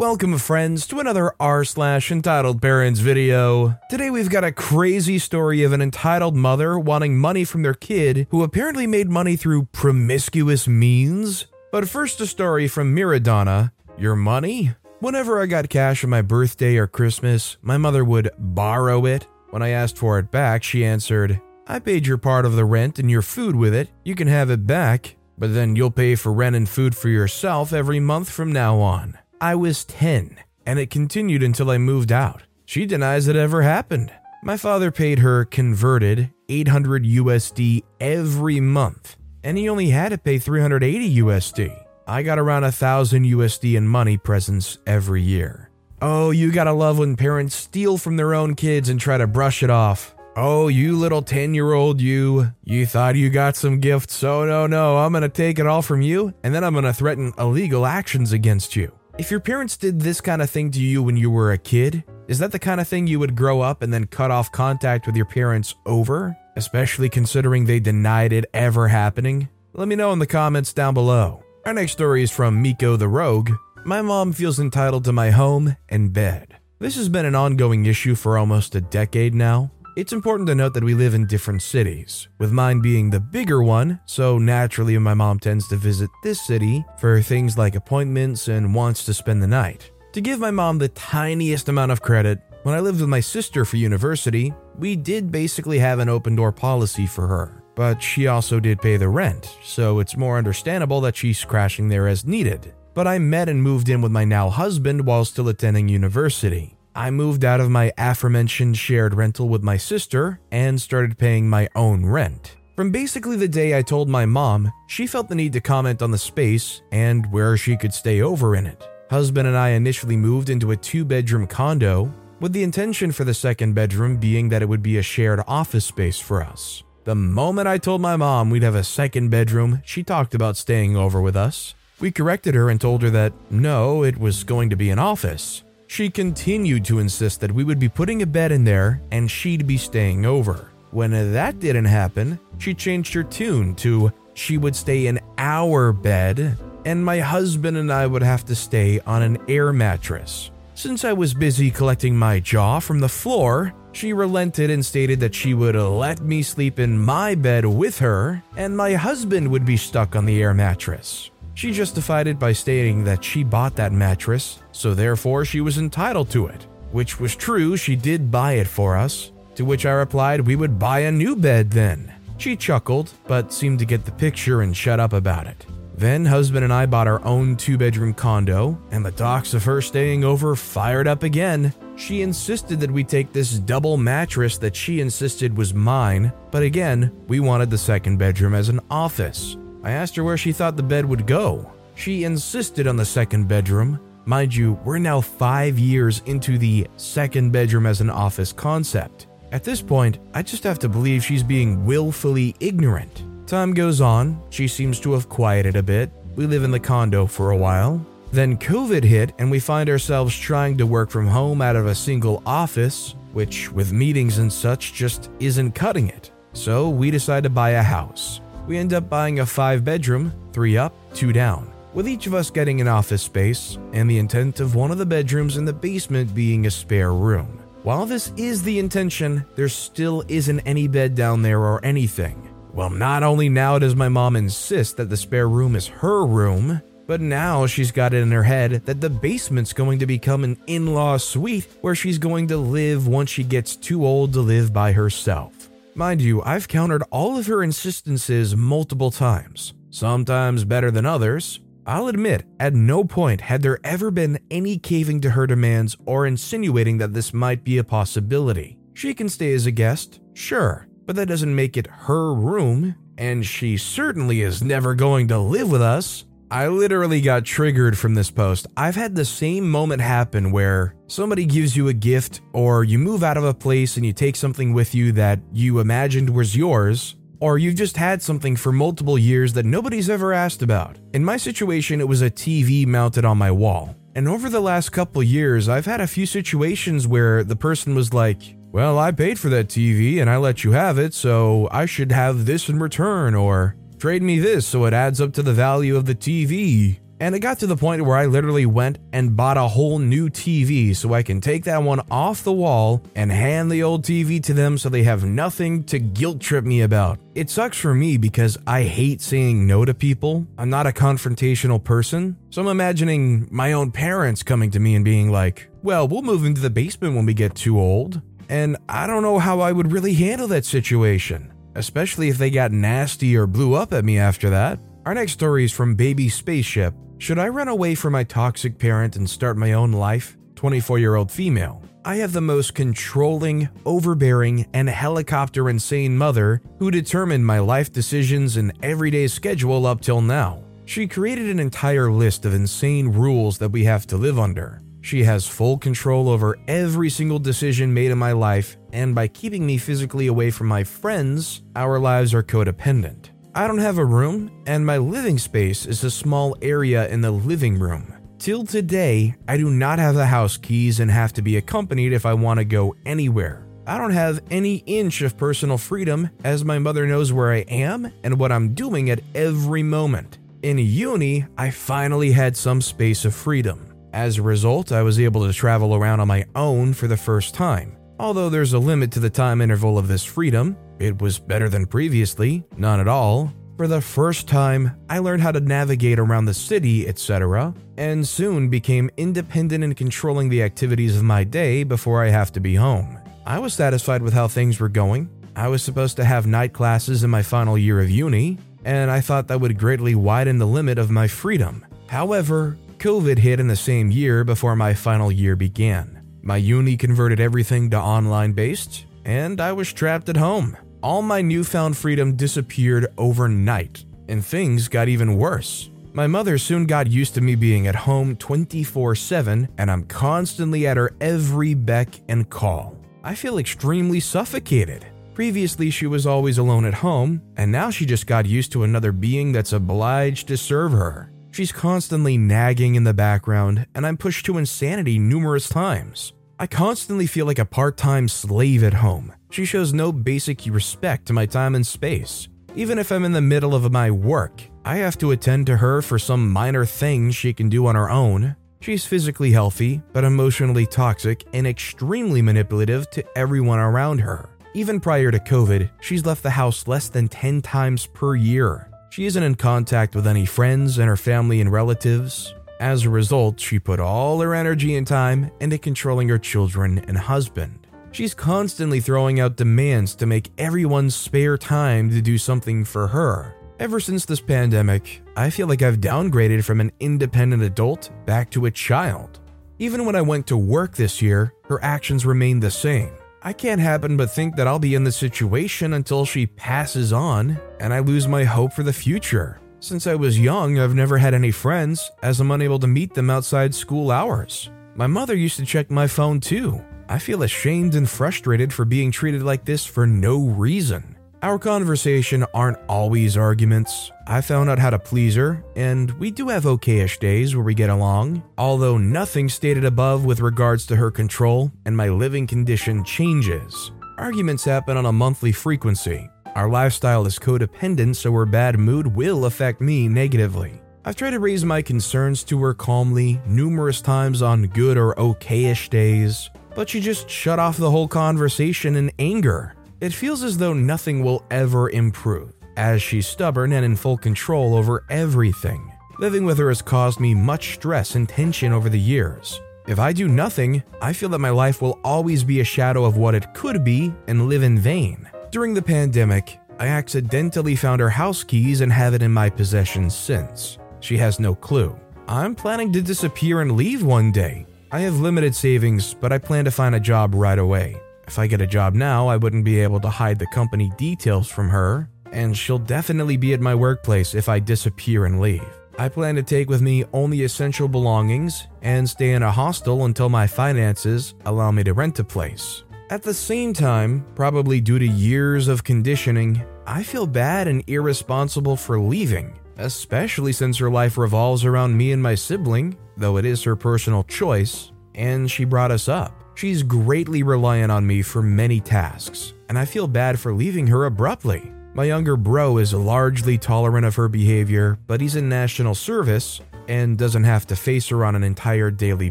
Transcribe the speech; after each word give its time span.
Welcome, 0.00 0.38
friends, 0.38 0.88
to 0.88 0.98
another 0.98 1.36
r 1.38 1.62
slash 1.62 2.10
entitled 2.10 2.60
parents 2.60 2.98
video. 2.98 3.78
Today 3.88 4.10
we've 4.10 4.28
got 4.28 4.42
a 4.42 4.50
crazy 4.50 5.20
story 5.20 5.62
of 5.62 5.72
an 5.72 5.80
entitled 5.80 6.34
mother 6.34 6.76
wanting 6.76 7.16
money 7.16 7.44
from 7.44 7.62
their 7.62 7.74
kid 7.74 8.26
who 8.30 8.42
apparently 8.42 8.88
made 8.88 9.08
money 9.08 9.36
through 9.36 9.66
promiscuous 9.66 10.66
means. 10.66 11.46
But 11.70 11.88
first, 11.88 12.20
a 12.20 12.26
story 12.26 12.66
from 12.66 12.92
Miradonna. 12.92 13.70
Your 13.96 14.16
money? 14.16 14.74
Whenever 14.98 15.40
I 15.40 15.46
got 15.46 15.68
cash 15.68 16.02
on 16.02 16.10
my 16.10 16.22
birthday 16.22 16.76
or 16.76 16.88
Christmas, 16.88 17.56
my 17.62 17.76
mother 17.76 18.04
would 18.04 18.30
borrow 18.36 19.06
it. 19.06 19.28
When 19.50 19.62
I 19.62 19.68
asked 19.68 19.96
for 19.96 20.18
it 20.18 20.32
back, 20.32 20.64
she 20.64 20.84
answered, 20.84 21.40
I 21.68 21.78
paid 21.78 22.04
your 22.04 22.18
part 22.18 22.44
of 22.44 22.56
the 22.56 22.64
rent 22.64 22.98
and 22.98 23.08
your 23.08 23.22
food 23.22 23.54
with 23.54 23.72
it. 23.72 23.90
You 24.04 24.16
can 24.16 24.26
have 24.26 24.50
it 24.50 24.66
back, 24.66 25.14
but 25.38 25.54
then 25.54 25.76
you'll 25.76 25.92
pay 25.92 26.16
for 26.16 26.32
rent 26.32 26.56
and 26.56 26.68
food 26.68 26.96
for 26.96 27.10
yourself 27.10 27.72
every 27.72 28.00
month 28.00 28.28
from 28.28 28.50
now 28.50 28.80
on. 28.80 29.18
I 29.44 29.54
was 29.56 29.84
10, 29.84 30.38
and 30.64 30.78
it 30.78 30.88
continued 30.88 31.42
until 31.42 31.68
I 31.68 31.76
moved 31.76 32.10
out. 32.10 32.44
She 32.64 32.86
denies 32.86 33.28
it 33.28 33.36
ever 33.36 33.60
happened. 33.60 34.10
My 34.42 34.56
father 34.56 34.90
paid 34.90 35.18
her 35.18 35.44
converted 35.44 36.30
800 36.48 37.04
USD 37.04 37.82
every 38.00 38.58
month, 38.58 39.16
and 39.42 39.58
he 39.58 39.68
only 39.68 39.90
had 39.90 40.12
to 40.12 40.16
pay 40.16 40.38
380 40.38 41.16
USD. 41.16 41.78
I 42.06 42.22
got 42.22 42.38
around 42.38 42.64
a 42.64 42.72
thousand 42.72 43.26
USD 43.26 43.76
in 43.76 43.86
money 43.86 44.16
presents 44.16 44.78
every 44.86 45.20
year. 45.20 45.68
Oh, 46.00 46.30
you 46.30 46.50
gotta 46.50 46.72
love 46.72 46.98
when 46.98 47.14
parents 47.14 47.54
steal 47.54 47.98
from 47.98 48.16
their 48.16 48.32
own 48.32 48.54
kids 48.54 48.88
and 48.88 48.98
try 48.98 49.18
to 49.18 49.26
brush 49.26 49.62
it 49.62 49.68
off. 49.68 50.14
Oh, 50.36 50.68
you 50.68 50.96
little 50.96 51.20
10 51.20 51.52
year 51.52 51.74
old 51.74 52.00
you, 52.00 52.50
you 52.64 52.86
thought 52.86 53.16
you 53.16 53.28
got 53.28 53.56
some 53.56 53.78
gifts. 53.78 54.14
So, 54.14 54.46
no, 54.46 54.66
no, 54.66 54.96
I'm 54.96 55.12
gonna 55.12 55.28
take 55.28 55.58
it 55.58 55.66
all 55.66 55.82
from 55.82 56.00
you, 56.00 56.32
and 56.42 56.54
then 56.54 56.64
I'm 56.64 56.72
gonna 56.72 56.94
threaten 56.94 57.34
illegal 57.38 57.84
actions 57.84 58.32
against 58.32 58.74
you. 58.74 58.90
If 59.16 59.30
your 59.30 59.38
parents 59.38 59.76
did 59.76 60.00
this 60.00 60.20
kind 60.20 60.42
of 60.42 60.50
thing 60.50 60.72
to 60.72 60.80
you 60.80 61.00
when 61.00 61.16
you 61.16 61.30
were 61.30 61.52
a 61.52 61.58
kid, 61.58 62.02
is 62.26 62.40
that 62.40 62.50
the 62.50 62.58
kind 62.58 62.80
of 62.80 62.88
thing 62.88 63.06
you 63.06 63.20
would 63.20 63.36
grow 63.36 63.60
up 63.60 63.80
and 63.80 63.94
then 63.94 64.08
cut 64.08 64.32
off 64.32 64.50
contact 64.50 65.06
with 65.06 65.14
your 65.14 65.24
parents 65.24 65.72
over? 65.86 66.36
Especially 66.56 67.08
considering 67.08 67.64
they 67.64 67.78
denied 67.78 68.32
it 68.32 68.44
ever 68.52 68.88
happening? 68.88 69.48
Let 69.72 69.86
me 69.86 69.94
know 69.94 70.12
in 70.12 70.18
the 70.18 70.26
comments 70.26 70.72
down 70.72 70.94
below. 70.94 71.44
Our 71.64 71.72
next 71.72 71.92
story 71.92 72.24
is 72.24 72.32
from 72.32 72.60
Miko 72.60 72.96
the 72.96 73.06
Rogue. 73.06 73.52
My 73.84 74.02
mom 74.02 74.32
feels 74.32 74.58
entitled 74.58 75.04
to 75.04 75.12
my 75.12 75.30
home 75.30 75.76
and 75.88 76.12
bed. 76.12 76.56
This 76.80 76.96
has 76.96 77.08
been 77.08 77.24
an 77.24 77.36
ongoing 77.36 77.86
issue 77.86 78.16
for 78.16 78.36
almost 78.36 78.74
a 78.74 78.80
decade 78.80 79.32
now. 79.32 79.70
It's 79.96 80.12
important 80.12 80.48
to 80.48 80.56
note 80.56 80.74
that 80.74 80.82
we 80.82 80.92
live 80.92 81.14
in 81.14 81.24
different 81.24 81.62
cities, 81.62 82.26
with 82.38 82.50
mine 82.50 82.80
being 82.80 83.10
the 83.10 83.20
bigger 83.20 83.62
one, 83.62 84.00
so 84.06 84.38
naturally 84.38 84.98
my 84.98 85.14
mom 85.14 85.38
tends 85.38 85.68
to 85.68 85.76
visit 85.76 86.10
this 86.24 86.44
city 86.44 86.84
for 86.98 87.22
things 87.22 87.56
like 87.56 87.76
appointments 87.76 88.48
and 88.48 88.74
wants 88.74 89.04
to 89.04 89.14
spend 89.14 89.40
the 89.40 89.46
night. 89.46 89.92
To 90.14 90.20
give 90.20 90.40
my 90.40 90.50
mom 90.50 90.78
the 90.78 90.88
tiniest 90.88 91.68
amount 91.68 91.92
of 91.92 92.02
credit, 92.02 92.40
when 92.64 92.74
I 92.74 92.80
lived 92.80 93.00
with 93.00 93.08
my 93.08 93.20
sister 93.20 93.64
for 93.64 93.76
university, 93.76 94.52
we 94.80 94.96
did 94.96 95.30
basically 95.30 95.78
have 95.78 96.00
an 96.00 96.08
open 96.08 96.34
door 96.34 96.50
policy 96.50 97.06
for 97.06 97.28
her, 97.28 97.62
but 97.76 98.02
she 98.02 98.26
also 98.26 98.58
did 98.58 98.82
pay 98.82 98.96
the 98.96 99.08
rent, 99.08 99.56
so 99.62 100.00
it's 100.00 100.16
more 100.16 100.38
understandable 100.38 101.02
that 101.02 101.14
she's 101.14 101.44
crashing 101.44 101.88
there 101.88 102.08
as 102.08 102.26
needed. 102.26 102.74
But 102.94 103.06
I 103.06 103.20
met 103.20 103.48
and 103.48 103.62
moved 103.62 103.88
in 103.88 104.02
with 104.02 104.10
my 104.10 104.24
now 104.24 104.50
husband 104.50 105.06
while 105.06 105.24
still 105.24 105.48
attending 105.48 105.88
university. 105.88 106.76
I 106.96 107.10
moved 107.10 107.44
out 107.44 107.60
of 107.60 107.70
my 107.70 107.92
aforementioned 107.98 108.78
shared 108.78 109.14
rental 109.14 109.48
with 109.48 109.64
my 109.64 109.76
sister 109.76 110.38
and 110.52 110.80
started 110.80 111.18
paying 111.18 111.50
my 111.50 111.68
own 111.74 112.06
rent. 112.06 112.56
From 112.76 112.92
basically 112.92 113.36
the 113.36 113.48
day 113.48 113.76
I 113.76 113.82
told 113.82 114.08
my 114.08 114.26
mom, 114.26 114.72
she 114.86 115.08
felt 115.08 115.28
the 115.28 115.34
need 115.34 115.52
to 115.54 115.60
comment 115.60 116.02
on 116.02 116.12
the 116.12 116.18
space 116.18 116.82
and 116.92 117.30
where 117.32 117.56
she 117.56 117.76
could 117.76 117.92
stay 117.92 118.20
over 118.20 118.54
in 118.54 118.66
it. 118.66 118.88
Husband 119.10 119.48
and 119.48 119.56
I 119.56 119.70
initially 119.70 120.16
moved 120.16 120.50
into 120.50 120.70
a 120.70 120.76
two 120.76 121.04
bedroom 121.04 121.48
condo, 121.48 122.12
with 122.40 122.52
the 122.52 122.62
intention 122.62 123.10
for 123.10 123.24
the 123.24 123.34
second 123.34 123.74
bedroom 123.74 124.16
being 124.16 124.48
that 124.50 124.62
it 124.62 124.68
would 124.68 124.82
be 124.82 124.98
a 124.98 125.02
shared 125.02 125.40
office 125.48 125.86
space 125.86 126.20
for 126.20 126.42
us. 126.42 126.84
The 127.04 127.14
moment 127.14 127.68
I 127.68 127.78
told 127.78 128.00
my 128.00 128.16
mom 128.16 128.50
we'd 128.50 128.62
have 128.62 128.74
a 128.74 128.84
second 128.84 129.30
bedroom, 129.30 129.82
she 129.84 130.02
talked 130.02 130.34
about 130.34 130.56
staying 130.56 130.96
over 130.96 131.20
with 131.20 131.36
us. 131.36 131.74
We 132.00 132.10
corrected 132.10 132.54
her 132.54 132.70
and 132.70 132.80
told 132.80 133.02
her 133.02 133.10
that 133.10 133.32
no, 133.50 134.04
it 134.04 134.16
was 134.16 134.44
going 134.44 134.70
to 134.70 134.76
be 134.76 134.90
an 134.90 134.98
office. 134.98 135.64
She 135.86 136.10
continued 136.10 136.84
to 136.86 136.98
insist 136.98 137.40
that 137.40 137.52
we 137.52 137.64
would 137.64 137.78
be 137.78 137.88
putting 137.88 138.22
a 138.22 138.26
bed 138.26 138.52
in 138.52 138.64
there 138.64 139.00
and 139.10 139.30
she'd 139.30 139.66
be 139.66 139.76
staying 139.76 140.26
over. 140.26 140.70
When 140.90 141.10
that 141.10 141.58
didn't 141.58 141.86
happen, 141.86 142.38
she 142.58 142.74
changed 142.74 143.12
her 143.14 143.24
tune 143.24 143.74
to 143.76 144.12
she 144.34 144.58
would 144.58 144.74
stay 144.74 145.06
in 145.06 145.20
our 145.38 145.92
bed 145.92 146.56
and 146.84 147.04
my 147.04 147.20
husband 147.20 147.76
and 147.76 147.92
I 147.92 148.06
would 148.06 148.22
have 148.22 148.44
to 148.46 148.54
stay 148.54 149.00
on 149.00 149.22
an 149.22 149.38
air 149.48 149.72
mattress. 149.72 150.50
Since 150.74 151.04
I 151.04 151.12
was 151.12 151.34
busy 151.34 151.70
collecting 151.70 152.16
my 152.16 152.40
jaw 152.40 152.80
from 152.80 152.98
the 153.00 153.08
floor, 153.08 153.72
she 153.92 154.12
relented 154.12 154.70
and 154.70 154.84
stated 154.84 155.20
that 155.20 155.34
she 155.34 155.54
would 155.54 155.76
let 155.76 156.20
me 156.20 156.42
sleep 156.42 156.80
in 156.80 156.98
my 156.98 157.36
bed 157.36 157.64
with 157.64 157.98
her 158.00 158.42
and 158.56 158.76
my 158.76 158.94
husband 158.94 159.48
would 159.48 159.64
be 159.64 159.76
stuck 159.76 160.16
on 160.16 160.26
the 160.26 160.42
air 160.42 160.52
mattress. 160.52 161.30
She 161.54 161.72
justified 161.72 162.26
it 162.26 162.38
by 162.38 162.52
stating 162.52 163.04
that 163.04 163.22
she 163.22 163.44
bought 163.44 163.76
that 163.76 163.92
mattress, 163.92 164.58
so 164.72 164.92
therefore 164.92 165.44
she 165.44 165.60
was 165.60 165.78
entitled 165.78 166.30
to 166.30 166.46
it. 166.46 166.66
Which 166.90 167.18
was 167.18 167.36
true, 167.36 167.76
she 167.76 167.96
did 167.96 168.30
buy 168.30 168.54
it 168.54 168.68
for 168.68 168.96
us. 168.96 169.32
To 169.56 169.64
which 169.64 169.86
I 169.86 169.92
replied 169.92 170.40
we 170.40 170.56
would 170.56 170.78
buy 170.78 171.00
a 171.00 171.12
new 171.12 171.36
bed 171.36 171.70
then. 171.70 172.12
She 172.38 172.56
chuckled, 172.56 173.12
but 173.26 173.52
seemed 173.52 173.78
to 173.78 173.84
get 173.84 174.04
the 174.04 174.12
picture 174.12 174.62
and 174.62 174.76
shut 174.76 174.98
up 174.98 175.12
about 175.12 175.46
it. 175.46 175.64
Then, 175.96 176.24
husband 176.24 176.64
and 176.64 176.72
I 176.72 176.86
bought 176.86 177.06
our 177.06 177.24
own 177.24 177.56
two 177.56 177.78
bedroom 177.78 178.14
condo, 178.14 178.76
and 178.90 179.06
the 179.06 179.12
talks 179.12 179.54
of 179.54 179.64
her 179.64 179.80
staying 179.80 180.24
over 180.24 180.56
fired 180.56 181.06
up 181.06 181.22
again. 181.22 181.72
She 181.94 182.22
insisted 182.22 182.80
that 182.80 182.90
we 182.90 183.04
take 183.04 183.32
this 183.32 183.60
double 183.60 183.96
mattress 183.96 184.58
that 184.58 184.74
she 184.74 185.00
insisted 185.00 185.56
was 185.56 185.72
mine, 185.72 186.32
but 186.50 186.64
again, 186.64 187.12
we 187.28 187.38
wanted 187.38 187.70
the 187.70 187.78
second 187.78 188.18
bedroom 188.18 188.54
as 188.54 188.68
an 188.68 188.80
office. 188.90 189.56
I 189.84 189.90
asked 189.92 190.16
her 190.16 190.24
where 190.24 190.38
she 190.38 190.50
thought 190.50 190.76
the 190.76 190.82
bed 190.82 191.04
would 191.04 191.26
go. 191.26 191.70
She 191.94 192.24
insisted 192.24 192.86
on 192.86 192.96
the 192.96 193.04
second 193.04 193.46
bedroom. 193.46 194.00
Mind 194.24 194.54
you, 194.54 194.80
we're 194.84 194.98
now 194.98 195.20
five 195.20 195.78
years 195.78 196.22
into 196.24 196.56
the 196.56 196.88
second 196.96 197.52
bedroom 197.52 197.84
as 197.84 198.00
an 198.00 198.08
office 198.08 198.52
concept. 198.52 199.26
At 199.52 199.62
this 199.62 199.82
point, 199.82 200.18
I 200.32 200.42
just 200.42 200.64
have 200.64 200.78
to 200.80 200.88
believe 200.88 201.22
she's 201.22 201.42
being 201.42 201.84
willfully 201.84 202.56
ignorant. 202.58 203.24
Time 203.46 203.74
goes 203.74 204.00
on, 204.00 204.42
she 204.48 204.66
seems 204.66 204.98
to 205.00 205.12
have 205.12 205.28
quieted 205.28 205.76
a 205.76 205.82
bit. 205.82 206.10
We 206.34 206.46
live 206.46 206.64
in 206.64 206.70
the 206.70 206.80
condo 206.80 207.26
for 207.26 207.50
a 207.50 207.56
while. 207.56 208.04
Then 208.32 208.56
COVID 208.56 209.04
hit, 209.04 209.32
and 209.38 209.50
we 209.50 209.60
find 209.60 209.88
ourselves 209.88 210.36
trying 210.36 210.78
to 210.78 210.86
work 210.86 211.10
from 211.10 211.26
home 211.26 211.60
out 211.60 211.76
of 211.76 211.86
a 211.86 211.94
single 211.94 212.42
office, 212.46 213.14
which, 213.32 213.70
with 213.70 213.92
meetings 213.92 214.38
and 214.38 214.52
such, 214.52 214.94
just 214.94 215.30
isn't 215.38 215.72
cutting 215.72 216.08
it. 216.08 216.32
So 216.54 216.88
we 216.88 217.10
decide 217.10 217.44
to 217.44 217.50
buy 217.50 217.70
a 217.70 217.82
house. 217.82 218.40
We 218.66 218.78
end 218.78 218.94
up 218.94 219.10
buying 219.10 219.40
a 219.40 219.46
five 219.46 219.84
bedroom, 219.84 220.32
three 220.52 220.78
up, 220.78 220.94
two 221.12 221.32
down, 221.34 221.70
with 221.92 222.08
each 222.08 222.26
of 222.26 222.32
us 222.32 222.50
getting 222.50 222.80
an 222.80 222.88
office 222.88 223.22
space, 223.22 223.78
and 223.92 224.08
the 224.08 224.18
intent 224.18 224.60
of 224.60 224.74
one 224.74 224.90
of 224.90 224.96
the 224.96 225.04
bedrooms 225.04 225.58
in 225.58 225.66
the 225.66 225.72
basement 225.72 226.34
being 226.34 226.66
a 226.66 226.70
spare 226.70 227.12
room. 227.12 227.62
While 227.82 228.06
this 228.06 228.32
is 228.38 228.62
the 228.62 228.78
intention, 228.78 229.44
there 229.54 229.68
still 229.68 230.24
isn't 230.28 230.60
any 230.60 230.88
bed 230.88 231.14
down 231.14 231.42
there 231.42 231.60
or 231.60 231.84
anything. 231.84 232.48
Well, 232.72 232.88
not 232.88 233.22
only 233.22 233.50
now 233.50 233.78
does 233.78 233.94
my 233.94 234.08
mom 234.08 234.34
insist 234.34 234.96
that 234.96 235.10
the 235.10 235.16
spare 235.18 235.48
room 235.48 235.76
is 235.76 235.86
her 235.86 236.24
room, 236.24 236.80
but 237.06 237.20
now 237.20 237.66
she's 237.66 237.92
got 237.92 238.14
it 238.14 238.22
in 238.22 238.32
her 238.32 238.42
head 238.42 238.86
that 238.86 239.02
the 239.02 239.10
basement's 239.10 239.74
going 239.74 239.98
to 239.98 240.06
become 240.06 240.42
an 240.42 240.56
in 240.66 240.94
law 240.94 241.18
suite 241.18 241.68
where 241.82 241.94
she's 241.94 242.16
going 242.16 242.48
to 242.48 242.56
live 242.56 243.06
once 243.06 243.28
she 243.28 243.44
gets 243.44 243.76
too 243.76 244.06
old 244.06 244.32
to 244.32 244.40
live 244.40 244.72
by 244.72 244.92
herself. 244.92 245.53
Mind 245.96 246.20
you, 246.20 246.42
I've 246.42 246.66
countered 246.66 247.04
all 247.12 247.38
of 247.38 247.46
her 247.46 247.62
insistences 247.62 248.56
multiple 248.56 249.12
times, 249.12 249.74
sometimes 249.90 250.64
better 250.64 250.90
than 250.90 251.06
others. 251.06 251.60
I'll 251.86 252.08
admit, 252.08 252.44
at 252.58 252.74
no 252.74 253.04
point 253.04 253.40
had 253.40 253.62
there 253.62 253.78
ever 253.84 254.10
been 254.10 254.40
any 254.50 254.76
caving 254.76 255.20
to 255.20 255.30
her 255.30 255.46
demands 255.46 255.96
or 256.04 256.26
insinuating 256.26 256.98
that 256.98 257.14
this 257.14 257.32
might 257.32 257.62
be 257.62 257.78
a 257.78 257.84
possibility. 257.84 258.76
She 258.94 259.14
can 259.14 259.28
stay 259.28 259.54
as 259.54 259.66
a 259.66 259.70
guest, 259.70 260.18
sure, 260.32 260.88
but 261.06 261.14
that 261.14 261.28
doesn't 261.28 261.54
make 261.54 261.76
it 261.76 261.86
her 261.86 262.34
room, 262.34 262.96
and 263.16 263.46
she 263.46 263.76
certainly 263.76 264.40
is 264.40 264.64
never 264.64 264.96
going 264.96 265.28
to 265.28 265.38
live 265.38 265.70
with 265.70 265.82
us. 265.82 266.24
I 266.50 266.68
literally 266.68 267.20
got 267.20 267.44
triggered 267.44 267.96
from 267.96 268.14
this 268.14 268.30
post. 268.30 268.66
I've 268.76 268.94
had 268.94 269.14
the 269.14 269.24
same 269.24 269.68
moment 269.68 270.02
happen 270.02 270.52
where 270.52 270.94
somebody 271.06 271.46
gives 271.46 271.76
you 271.76 271.88
a 271.88 271.94
gift, 271.94 272.42
or 272.52 272.84
you 272.84 272.98
move 272.98 273.22
out 273.22 273.36
of 273.36 273.44
a 273.44 273.54
place 273.54 273.96
and 273.96 274.04
you 274.04 274.12
take 274.12 274.36
something 274.36 274.72
with 274.72 274.94
you 274.94 275.12
that 275.12 275.40
you 275.52 275.80
imagined 275.80 276.30
was 276.30 276.56
yours, 276.56 277.16
or 277.40 277.58
you've 277.58 277.74
just 277.74 277.96
had 277.96 278.22
something 278.22 278.56
for 278.56 278.72
multiple 278.72 279.18
years 279.18 279.52
that 279.54 279.64
nobody's 279.64 280.10
ever 280.10 280.32
asked 280.32 280.62
about. 280.62 280.98
In 281.12 281.24
my 281.24 281.36
situation, 281.36 282.00
it 282.00 282.08
was 282.08 282.22
a 282.22 282.30
TV 282.30 282.86
mounted 282.86 283.24
on 283.24 283.38
my 283.38 283.50
wall. 283.50 283.94
And 284.14 284.28
over 284.28 284.48
the 284.48 284.60
last 284.60 284.90
couple 284.90 285.22
years, 285.22 285.68
I've 285.68 285.86
had 285.86 286.00
a 286.00 286.06
few 286.06 286.24
situations 286.24 287.06
where 287.06 287.42
the 287.42 287.56
person 287.56 287.94
was 287.94 288.14
like, 288.14 288.56
Well, 288.70 288.98
I 288.98 289.10
paid 289.10 289.38
for 289.38 289.48
that 289.48 289.68
TV 289.68 290.20
and 290.20 290.30
I 290.30 290.36
let 290.36 290.62
you 290.62 290.72
have 290.72 290.98
it, 290.98 291.14
so 291.14 291.68
I 291.72 291.86
should 291.86 292.12
have 292.12 292.46
this 292.46 292.68
in 292.68 292.78
return, 292.78 293.34
or 293.34 293.76
trade 294.04 294.22
me 294.22 294.38
this 294.38 294.66
so 294.66 294.84
it 294.84 294.92
adds 294.92 295.18
up 295.18 295.32
to 295.32 295.42
the 295.42 295.54
value 295.54 295.96
of 295.96 296.04
the 296.04 296.14
TV. 296.14 296.98
And 297.20 297.34
it 297.34 297.38
got 297.38 297.60
to 297.60 297.66
the 297.66 297.74
point 297.74 298.04
where 298.04 298.18
I 298.18 298.26
literally 298.26 298.66
went 298.66 298.98
and 299.14 299.34
bought 299.34 299.56
a 299.56 299.66
whole 299.66 299.98
new 299.98 300.28
TV 300.28 300.94
so 300.94 301.14
I 301.14 301.22
can 301.22 301.40
take 301.40 301.64
that 301.64 301.82
one 301.82 302.02
off 302.10 302.44
the 302.44 302.52
wall 302.52 303.02
and 303.14 303.32
hand 303.32 303.72
the 303.72 303.82
old 303.82 304.04
TV 304.04 304.42
to 304.42 304.52
them 304.52 304.76
so 304.76 304.90
they 304.90 305.04
have 305.04 305.24
nothing 305.24 305.84
to 305.84 305.98
guilt 305.98 306.38
trip 306.38 306.66
me 306.66 306.82
about. 306.82 307.18
It 307.34 307.48
sucks 307.48 307.78
for 307.78 307.94
me 307.94 308.18
because 308.18 308.58
I 308.66 308.82
hate 308.82 309.22
saying 309.22 309.66
no 309.66 309.86
to 309.86 309.94
people. 309.94 310.46
I'm 310.58 310.68
not 310.68 310.86
a 310.86 310.92
confrontational 310.92 311.82
person. 311.82 312.36
So 312.50 312.60
I'm 312.60 312.68
imagining 312.68 313.48
my 313.50 313.72
own 313.72 313.90
parents 313.90 314.42
coming 314.42 314.70
to 314.72 314.80
me 314.80 314.96
and 314.96 315.04
being 315.06 315.30
like, 315.30 315.70
well, 315.82 316.06
we'll 316.06 316.20
move 316.20 316.44
into 316.44 316.60
the 316.60 316.68
basement 316.68 317.16
when 317.16 317.24
we 317.24 317.32
get 317.32 317.54
too 317.54 317.80
old. 317.80 318.20
And 318.50 318.76
I 318.86 319.06
don't 319.06 319.22
know 319.22 319.38
how 319.38 319.60
I 319.60 319.72
would 319.72 319.92
really 319.92 320.12
handle 320.12 320.48
that 320.48 320.66
situation 320.66 321.53
especially 321.74 322.28
if 322.28 322.38
they 322.38 322.50
got 322.50 322.72
nasty 322.72 323.36
or 323.36 323.46
blew 323.46 323.74
up 323.74 323.92
at 323.92 324.04
me 324.04 324.18
after 324.18 324.50
that. 324.50 324.78
Our 325.06 325.14
next 325.14 325.32
story 325.32 325.64
is 325.64 325.72
from 325.72 325.94
Baby 325.94 326.28
Spaceship. 326.28 326.94
Should 327.18 327.38
I 327.38 327.48
run 327.48 327.68
away 327.68 327.94
from 327.94 328.12
my 328.12 328.24
toxic 328.24 328.78
parent 328.78 329.16
and 329.16 329.28
start 329.28 329.56
my 329.56 329.72
own 329.72 329.92
life? 329.92 330.36
24 330.56 330.98
year 330.98 331.14
old 331.14 331.30
female. 331.30 331.82
I 332.06 332.16
have 332.16 332.32
the 332.32 332.40
most 332.42 332.74
controlling, 332.74 333.68
overbearing, 333.86 334.66
and 334.74 334.90
helicopter 334.90 335.70
insane 335.70 336.18
mother 336.18 336.60
who 336.78 336.90
determined 336.90 337.46
my 337.46 337.60
life 337.60 337.90
decisions 337.92 338.58
and 338.58 338.72
everyday 338.82 339.26
schedule 339.26 339.86
up 339.86 340.02
till 340.02 340.20
now. 340.20 340.62
She 340.84 341.06
created 341.06 341.48
an 341.48 341.58
entire 341.58 342.12
list 342.12 342.44
of 342.44 342.52
insane 342.52 343.08
rules 343.08 343.56
that 343.56 343.70
we 343.70 343.84
have 343.84 344.06
to 344.08 344.18
live 344.18 344.38
under. 344.38 344.83
She 345.04 345.24
has 345.24 345.46
full 345.46 345.76
control 345.76 346.30
over 346.30 346.58
every 346.66 347.10
single 347.10 347.38
decision 347.38 347.92
made 347.92 348.10
in 348.10 348.16
my 348.16 348.32
life, 348.32 348.78
and 348.90 349.14
by 349.14 349.28
keeping 349.28 349.66
me 349.66 349.76
physically 349.76 350.28
away 350.28 350.50
from 350.50 350.66
my 350.66 350.82
friends, 350.82 351.60
our 351.76 351.98
lives 351.98 352.32
are 352.32 352.42
codependent. 352.42 353.28
I 353.54 353.66
don't 353.66 353.76
have 353.80 353.98
a 353.98 354.04
room, 354.06 354.50
and 354.66 354.86
my 354.86 354.96
living 354.96 355.36
space 355.36 355.84
is 355.84 356.02
a 356.04 356.10
small 356.10 356.56
area 356.62 357.06
in 357.08 357.20
the 357.20 357.30
living 357.30 357.78
room. 357.78 358.14
Till 358.38 358.64
today, 358.64 359.34
I 359.46 359.58
do 359.58 359.68
not 359.68 359.98
have 359.98 360.14
the 360.14 360.24
house 360.24 360.56
keys 360.56 361.00
and 361.00 361.10
have 361.10 361.34
to 361.34 361.42
be 361.42 361.58
accompanied 361.58 362.14
if 362.14 362.24
I 362.24 362.32
want 362.32 362.60
to 362.60 362.64
go 362.64 362.96
anywhere. 363.04 363.66
I 363.86 363.98
don't 363.98 364.12
have 364.12 364.40
any 364.50 364.76
inch 364.86 365.20
of 365.20 365.36
personal 365.36 365.76
freedom 365.76 366.30
as 366.44 366.64
my 366.64 366.78
mother 366.78 367.06
knows 367.06 367.30
where 367.30 367.52
I 367.52 367.66
am 367.68 368.10
and 368.24 368.38
what 368.38 368.52
I'm 368.52 368.72
doing 368.72 369.10
at 369.10 369.20
every 369.34 369.82
moment. 369.82 370.38
In 370.62 370.78
uni, 370.78 371.44
I 371.58 371.70
finally 371.70 372.32
had 372.32 372.56
some 372.56 372.80
space 372.80 373.26
of 373.26 373.34
freedom. 373.34 373.93
As 374.14 374.38
a 374.38 374.42
result, 374.42 374.92
I 374.92 375.02
was 375.02 375.18
able 375.18 375.44
to 375.44 375.52
travel 375.52 375.92
around 375.92 376.20
on 376.20 376.28
my 376.28 376.44
own 376.54 376.94
for 376.94 377.08
the 377.08 377.16
first 377.16 377.52
time. 377.52 377.96
Although 378.20 378.48
there's 378.48 378.72
a 378.72 378.78
limit 378.78 379.10
to 379.10 379.20
the 379.20 379.28
time 379.28 379.60
interval 379.60 379.98
of 379.98 380.06
this 380.06 380.24
freedom, 380.24 380.76
it 381.00 381.20
was 381.20 381.40
better 381.40 381.68
than 381.68 381.84
previously, 381.84 382.62
none 382.76 383.00
at 383.00 383.08
all. 383.08 383.52
For 383.76 383.88
the 383.88 384.00
first 384.00 384.46
time, 384.46 384.92
I 385.10 385.18
learned 385.18 385.42
how 385.42 385.50
to 385.50 385.58
navigate 385.58 386.20
around 386.20 386.44
the 386.44 386.54
city, 386.54 387.08
etc., 387.08 387.74
and 387.96 388.26
soon 388.26 388.68
became 388.68 389.10
independent 389.16 389.82
in 389.82 389.96
controlling 389.96 390.48
the 390.48 390.62
activities 390.62 391.16
of 391.16 391.24
my 391.24 391.42
day 391.42 391.82
before 391.82 392.22
I 392.22 392.28
have 392.28 392.52
to 392.52 392.60
be 392.60 392.76
home. 392.76 393.18
I 393.44 393.58
was 393.58 393.74
satisfied 393.74 394.22
with 394.22 394.32
how 394.32 394.46
things 394.46 394.78
were 394.78 394.88
going. 394.88 395.28
I 395.56 395.66
was 395.66 395.82
supposed 395.82 396.14
to 396.18 396.24
have 396.24 396.46
night 396.46 396.72
classes 396.72 397.24
in 397.24 397.30
my 397.30 397.42
final 397.42 397.76
year 397.76 398.00
of 398.00 398.10
uni, 398.10 398.58
and 398.84 399.10
I 399.10 399.20
thought 399.20 399.48
that 399.48 399.60
would 399.60 399.76
greatly 399.76 400.14
widen 400.14 400.58
the 400.58 400.68
limit 400.68 400.98
of 400.98 401.10
my 401.10 401.26
freedom. 401.26 401.84
However, 402.06 402.78
COVID 403.04 403.36
hit 403.36 403.60
in 403.60 403.68
the 403.68 403.76
same 403.76 404.10
year 404.10 404.44
before 404.44 404.74
my 404.74 404.94
final 404.94 405.30
year 405.30 405.56
began. 405.56 406.22
My 406.40 406.56
uni 406.56 406.96
converted 406.96 407.38
everything 407.38 407.90
to 407.90 408.00
online 408.00 408.52
based, 408.52 409.04
and 409.26 409.60
I 409.60 409.72
was 409.72 409.92
trapped 409.92 410.30
at 410.30 410.38
home. 410.38 410.74
All 411.02 411.20
my 411.20 411.42
newfound 411.42 411.98
freedom 411.98 412.34
disappeared 412.34 413.08
overnight, 413.18 414.06
and 414.26 414.42
things 414.42 414.88
got 414.88 415.08
even 415.08 415.36
worse. 415.36 415.90
My 416.14 416.26
mother 416.26 416.56
soon 416.56 416.86
got 416.86 417.06
used 417.10 417.34
to 417.34 417.42
me 417.42 417.56
being 417.56 417.88
at 417.88 417.94
home 417.94 418.36
24 418.36 419.14
7, 419.16 419.68
and 419.76 419.90
I'm 419.90 420.04
constantly 420.04 420.86
at 420.86 420.96
her 420.96 421.12
every 421.20 421.74
beck 421.74 422.08
and 422.30 422.48
call. 422.48 422.96
I 423.22 423.34
feel 423.34 423.58
extremely 423.58 424.20
suffocated. 424.20 425.04
Previously, 425.34 425.90
she 425.90 426.06
was 426.06 426.26
always 426.26 426.56
alone 426.56 426.86
at 426.86 426.94
home, 426.94 427.42
and 427.58 427.70
now 427.70 427.90
she 427.90 428.06
just 428.06 428.26
got 428.26 428.46
used 428.46 428.72
to 428.72 428.82
another 428.82 429.12
being 429.12 429.52
that's 429.52 429.74
obliged 429.74 430.48
to 430.48 430.56
serve 430.56 430.92
her. 430.92 431.33
She's 431.54 431.70
constantly 431.70 432.36
nagging 432.36 432.96
in 432.96 433.04
the 433.04 433.14
background, 433.14 433.86
and 433.94 434.04
I'm 434.04 434.16
pushed 434.16 434.44
to 434.46 434.58
insanity 434.58 435.20
numerous 435.20 435.68
times. 435.68 436.32
I 436.58 436.66
constantly 436.66 437.28
feel 437.28 437.46
like 437.46 437.60
a 437.60 437.64
part 437.64 437.96
time 437.96 438.26
slave 438.26 438.82
at 438.82 438.94
home. 438.94 439.32
She 439.52 439.64
shows 439.64 439.92
no 439.92 440.10
basic 440.10 440.66
respect 440.66 441.26
to 441.26 441.32
my 441.32 441.46
time 441.46 441.76
and 441.76 441.86
space. 441.86 442.48
Even 442.74 442.98
if 442.98 443.12
I'm 443.12 443.24
in 443.24 443.30
the 443.30 443.40
middle 443.40 443.72
of 443.72 443.92
my 443.92 444.10
work, 444.10 444.64
I 444.84 444.96
have 444.96 445.16
to 445.18 445.30
attend 445.30 445.66
to 445.66 445.76
her 445.76 446.02
for 446.02 446.18
some 446.18 446.50
minor 446.50 446.84
things 446.84 447.36
she 447.36 447.52
can 447.52 447.68
do 447.68 447.86
on 447.86 447.94
her 447.94 448.10
own. 448.10 448.56
She's 448.80 449.06
physically 449.06 449.52
healthy, 449.52 450.02
but 450.12 450.24
emotionally 450.24 450.86
toxic 450.86 451.44
and 451.52 451.68
extremely 451.68 452.42
manipulative 452.42 453.08
to 453.10 453.24
everyone 453.38 453.78
around 453.78 454.18
her. 454.22 454.48
Even 454.74 454.98
prior 454.98 455.30
to 455.30 455.38
COVID, 455.38 455.88
she's 456.00 456.26
left 456.26 456.42
the 456.42 456.50
house 456.50 456.88
less 456.88 457.08
than 457.08 457.28
10 457.28 457.62
times 457.62 458.06
per 458.06 458.34
year. 458.34 458.90
She 459.14 459.26
isn't 459.26 459.44
in 459.44 459.54
contact 459.54 460.16
with 460.16 460.26
any 460.26 460.44
friends 460.44 460.98
and 460.98 461.06
her 461.06 461.16
family 461.16 461.60
and 461.60 461.70
relatives. 461.70 462.52
As 462.80 463.04
a 463.04 463.10
result, 463.10 463.60
she 463.60 463.78
put 463.78 464.00
all 464.00 464.40
her 464.40 464.56
energy 464.56 464.96
and 464.96 465.06
time 465.06 465.52
into 465.60 465.78
controlling 465.78 466.28
her 466.30 466.36
children 466.36 466.98
and 467.06 467.16
husband. 467.16 467.86
She's 468.10 468.34
constantly 468.34 468.98
throwing 468.98 469.38
out 469.38 469.54
demands 469.54 470.16
to 470.16 470.26
make 470.26 470.50
everyone 470.58 471.10
spare 471.10 471.56
time 471.56 472.10
to 472.10 472.20
do 472.20 472.36
something 472.36 472.84
for 472.84 473.06
her. 473.06 473.54
Ever 473.78 474.00
since 474.00 474.24
this 474.24 474.40
pandemic, 474.40 475.22
I 475.36 475.48
feel 475.48 475.68
like 475.68 475.82
I've 475.82 476.00
downgraded 476.00 476.64
from 476.64 476.80
an 476.80 476.90
independent 476.98 477.62
adult 477.62 478.10
back 478.26 478.50
to 478.50 478.66
a 478.66 478.70
child. 478.72 479.38
Even 479.78 480.06
when 480.06 480.16
I 480.16 480.22
went 480.22 480.48
to 480.48 480.56
work 480.56 480.96
this 480.96 481.22
year, 481.22 481.54
her 481.66 481.80
actions 481.84 482.26
remained 482.26 482.64
the 482.64 482.70
same. 482.72 483.12
I 483.46 483.52
can't 483.52 483.80
happen 483.80 484.16
but 484.16 484.30
think 484.30 484.56
that 484.56 484.66
I'll 484.66 484.78
be 484.78 484.94
in 484.94 485.04
the 485.04 485.12
situation 485.12 485.92
until 485.92 486.24
she 486.24 486.46
passes 486.46 487.12
on 487.12 487.60
and 487.78 487.92
I 487.92 487.98
lose 487.98 488.26
my 488.26 488.42
hope 488.42 488.72
for 488.72 488.82
the 488.82 488.92
future. 488.92 489.60
Since 489.80 490.06
I 490.06 490.14
was 490.14 490.40
young, 490.40 490.78
I've 490.78 490.94
never 490.94 491.18
had 491.18 491.34
any 491.34 491.50
friends, 491.50 492.10
as 492.22 492.40
I'm 492.40 492.50
unable 492.52 492.78
to 492.78 492.86
meet 492.86 493.12
them 493.12 493.28
outside 493.28 493.74
school 493.74 494.10
hours. 494.10 494.70
My 494.94 495.06
mother 495.06 495.36
used 495.36 495.58
to 495.58 495.66
check 495.66 495.90
my 495.90 496.06
phone 496.06 496.40
too. 496.40 496.82
I 497.06 497.18
feel 497.18 497.42
ashamed 497.42 497.94
and 497.96 498.08
frustrated 498.08 498.72
for 498.72 498.86
being 498.86 499.10
treated 499.10 499.42
like 499.42 499.66
this 499.66 499.84
for 499.84 500.06
no 500.06 500.46
reason. 500.46 501.13
Our 501.44 501.58
conversation 501.58 502.42
aren't 502.54 502.78
always 502.88 503.36
arguments. 503.36 504.10
I 504.26 504.40
found 504.40 504.70
out 504.70 504.78
how 504.78 504.88
to 504.88 504.98
please 504.98 505.34
her, 505.34 505.62
and 505.76 506.10
we 506.12 506.30
do 506.30 506.48
have 506.48 506.64
okayish 506.64 507.18
days 507.18 507.54
where 507.54 507.62
we 507.62 507.74
get 507.74 507.90
along, 507.90 508.42
although 508.56 508.96
nothing 508.96 509.50
stated 509.50 509.84
above 509.84 510.24
with 510.24 510.40
regards 510.40 510.86
to 510.86 510.96
her 510.96 511.10
control 511.10 511.70
and 511.84 511.94
my 511.94 512.08
living 512.08 512.46
condition 512.46 513.04
changes. 513.04 513.92
Arguments 514.16 514.64
happen 514.64 514.96
on 514.96 515.04
a 515.04 515.12
monthly 515.12 515.52
frequency. 515.52 516.30
Our 516.54 516.70
lifestyle 516.70 517.26
is 517.26 517.38
codependent, 517.38 518.16
so 518.16 518.32
her 518.32 518.46
bad 518.46 518.78
mood 518.78 519.14
will 519.14 519.44
affect 519.44 519.82
me 519.82 520.08
negatively. 520.08 520.80
I've 521.04 521.16
tried 521.16 521.32
to 521.32 521.40
raise 521.40 521.62
my 521.62 521.82
concerns 521.82 522.42
to 522.44 522.58
her 522.62 522.72
calmly 522.72 523.38
numerous 523.44 524.00
times 524.00 524.40
on 524.40 524.68
good 524.68 524.96
or 524.96 525.14
okayish 525.16 525.90
days, 525.90 526.48
but 526.74 526.88
she 526.88 527.00
just 527.00 527.28
shut 527.28 527.58
off 527.58 527.76
the 527.76 527.90
whole 527.90 528.08
conversation 528.08 528.96
in 528.96 529.12
anger. 529.18 529.74
It 530.04 530.12
feels 530.12 530.42
as 530.42 530.58
though 530.58 530.74
nothing 530.74 531.24
will 531.24 531.46
ever 531.50 531.88
improve, 531.88 532.52
as 532.76 533.00
she's 533.00 533.26
stubborn 533.26 533.72
and 533.72 533.86
in 533.86 533.96
full 533.96 534.18
control 534.18 534.74
over 534.74 535.02
everything. 535.08 535.90
Living 536.18 536.44
with 536.44 536.58
her 536.58 536.68
has 536.68 536.82
caused 536.82 537.20
me 537.20 537.34
much 537.34 537.72
stress 537.72 538.14
and 538.14 538.28
tension 538.28 538.70
over 538.70 538.90
the 538.90 539.00
years. 539.00 539.58
If 539.86 539.98
I 539.98 540.12
do 540.12 540.28
nothing, 540.28 540.82
I 541.00 541.14
feel 541.14 541.30
that 541.30 541.38
my 541.38 541.48
life 541.48 541.80
will 541.80 541.98
always 542.04 542.44
be 542.44 542.60
a 542.60 542.64
shadow 542.64 543.06
of 543.06 543.16
what 543.16 543.34
it 543.34 543.54
could 543.54 543.82
be 543.82 544.12
and 544.28 544.46
live 544.46 544.62
in 544.62 544.78
vain. 544.78 545.26
During 545.50 545.72
the 545.72 545.80
pandemic, 545.80 546.60
I 546.78 546.88
accidentally 546.88 547.74
found 547.74 548.02
her 548.02 548.10
house 548.10 548.44
keys 548.44 548.82
and 548.82 548.92
have 548.92 549.14
it 549.14 549.22
in 549.22 549.32
my 549.32 549.48
possession 549.48 550.10
since. 550.10 550.76
She 551.00 551.16
has 551.16 551.40
no 551.40 551.54
clue. 551.54 551.98
I'm 552.28 552.54
planning 552.54 552.92
to 552.92 553.00
disappear 553.00 553.62
and 553.62 553.72
leave 553.72 554.02
one 554.02 554.32
day. 554.32 554.66
I 554.92 555.00
have 555.00 555.20
limited 555.20 555.54
savings, 555.54 556.12
but 556.12 556.30
I 556.30 556.36
plan 556.36 556.66
to 556.66 556.70
find 556.70 556.94
a 556.94 557.00
job 557.00 557.34
right 557.34 557.58
away. 557.58 558.02
If 558.26 558.38
I 558.38 558.46
get 558.46 558.60
a 558.60 558.66
job 558.66 558.94
now, 558.94 559.28
I 559.28 559.36
wouldn't 559.36 559.64
be 559.64 559.80
able 559.80 560.00
to 560.00 560.08
hide 560.08 560.38
the 560.38 560.46
company 560.46 560.90
details 560.96 561.48
from 561.48 561.68
her, 561.68 562.08
and 562.32 562.56
she'll 562.56 562.78
definitely 562.78 563.36
be 563.36 563.52
at 563.52 563.60
my 563.60 563.74
workplace 563.74 564.34
if 564.34 564.48
I 564.48 564.58
disappear 564.58 565.24
and 565.26 565.40
leave. 565.40 565.66
I 565.98 566.08
plan 566.08 566.34
to 566.34 566.42
take 566.42 566.68
with 566.68 566.82
me 566.82 567.04
only 567.12 567.44
essential 567.44 567.86
belongings 567.86 568.66
and 568.82 569.08
stay 569.08 569.32
in 569.32 569.42
a 569.42 569.52
hostel 569.52 570.06
until 570.06 570.28
my 570.28 570.46
finances 570.46 571.34
allow 571.44 571.70
me 571.70 571.84
to 571.84 571.92
rent 571.92 572.18
a 572.18 572.24
place. 572.24 572.82
At 573.10 573.22
the 573.22 573.34
same 573.34 573.72
time, 573.72 574.26
probably 574.34 574.80
due 574.80 574.98
to 574.98 575.06
years 575.06 575.68
of 575.68 575.84
conditioning, 575.84 576.64
I 576.86 577.02
feel 577.02 577.26
bad 577.26 577.68
and 577.68 577.84
irresponsible 577.86 578.76
for 578.76 578.98
leaving, 578.98 579.58
especially 579.76 580.52
since 580.52 580.78
her 580.78 580.90
life 580.90 581.16
revolves 581.16 581.64
around 581.64 581.96
me 581.96 582.10
and 582.10 582.22
my 582.22 582.34
sibling, 582.34 582.96
though 583.16 583.36
it 583.36 583.44
is 583.44 583.62
her 583.62 583.76
personal 583.76 584.24
choice, 584.24 584.90
and 585.14 585.48
she 585.48 585.64
brought 585.64 585.92
us 585.92 586.08
up. 586.08 586.43
She's 586.56 586.84
greatly 586.84 587.42
reliant 587.42 587.90
on 587.90 588.06
me 588.06 588.22
for 588.22 588.40
many 588.40 588.80
tasks, 588.80 589.54
and 589.68 589.78
I 589.78 589.84
feel 589.84 590.06
bad 590.06 590.38
for 590.38 590.54
leaving 590.54 590.86
her 590.86 591.06
abruptly. 591.06 591.72
My 591.94 592.04
younger 592.04 592.36
bro 592.36 592.78
is 592.78 592.94
largely 592.94 593.58
tolerant 593.58 594.06
of 594.06 594.14
her 594.14 594.28
behavior, 594.28 594.98
but 595.06 595.20
he's 595.20 595.36
in 595.36 595.48
national 595.48 595.94
service 595.94 596.60
and 596.88 597.18
doesn't 597.18 597.44
have 597.44 597.66
to 597.68 597.76
face 597.76 598.08
her 598.08 598.24
on 598.24 598.36
an 598.36 598.44
entire 598.44 598.90
daily 598.90 599.30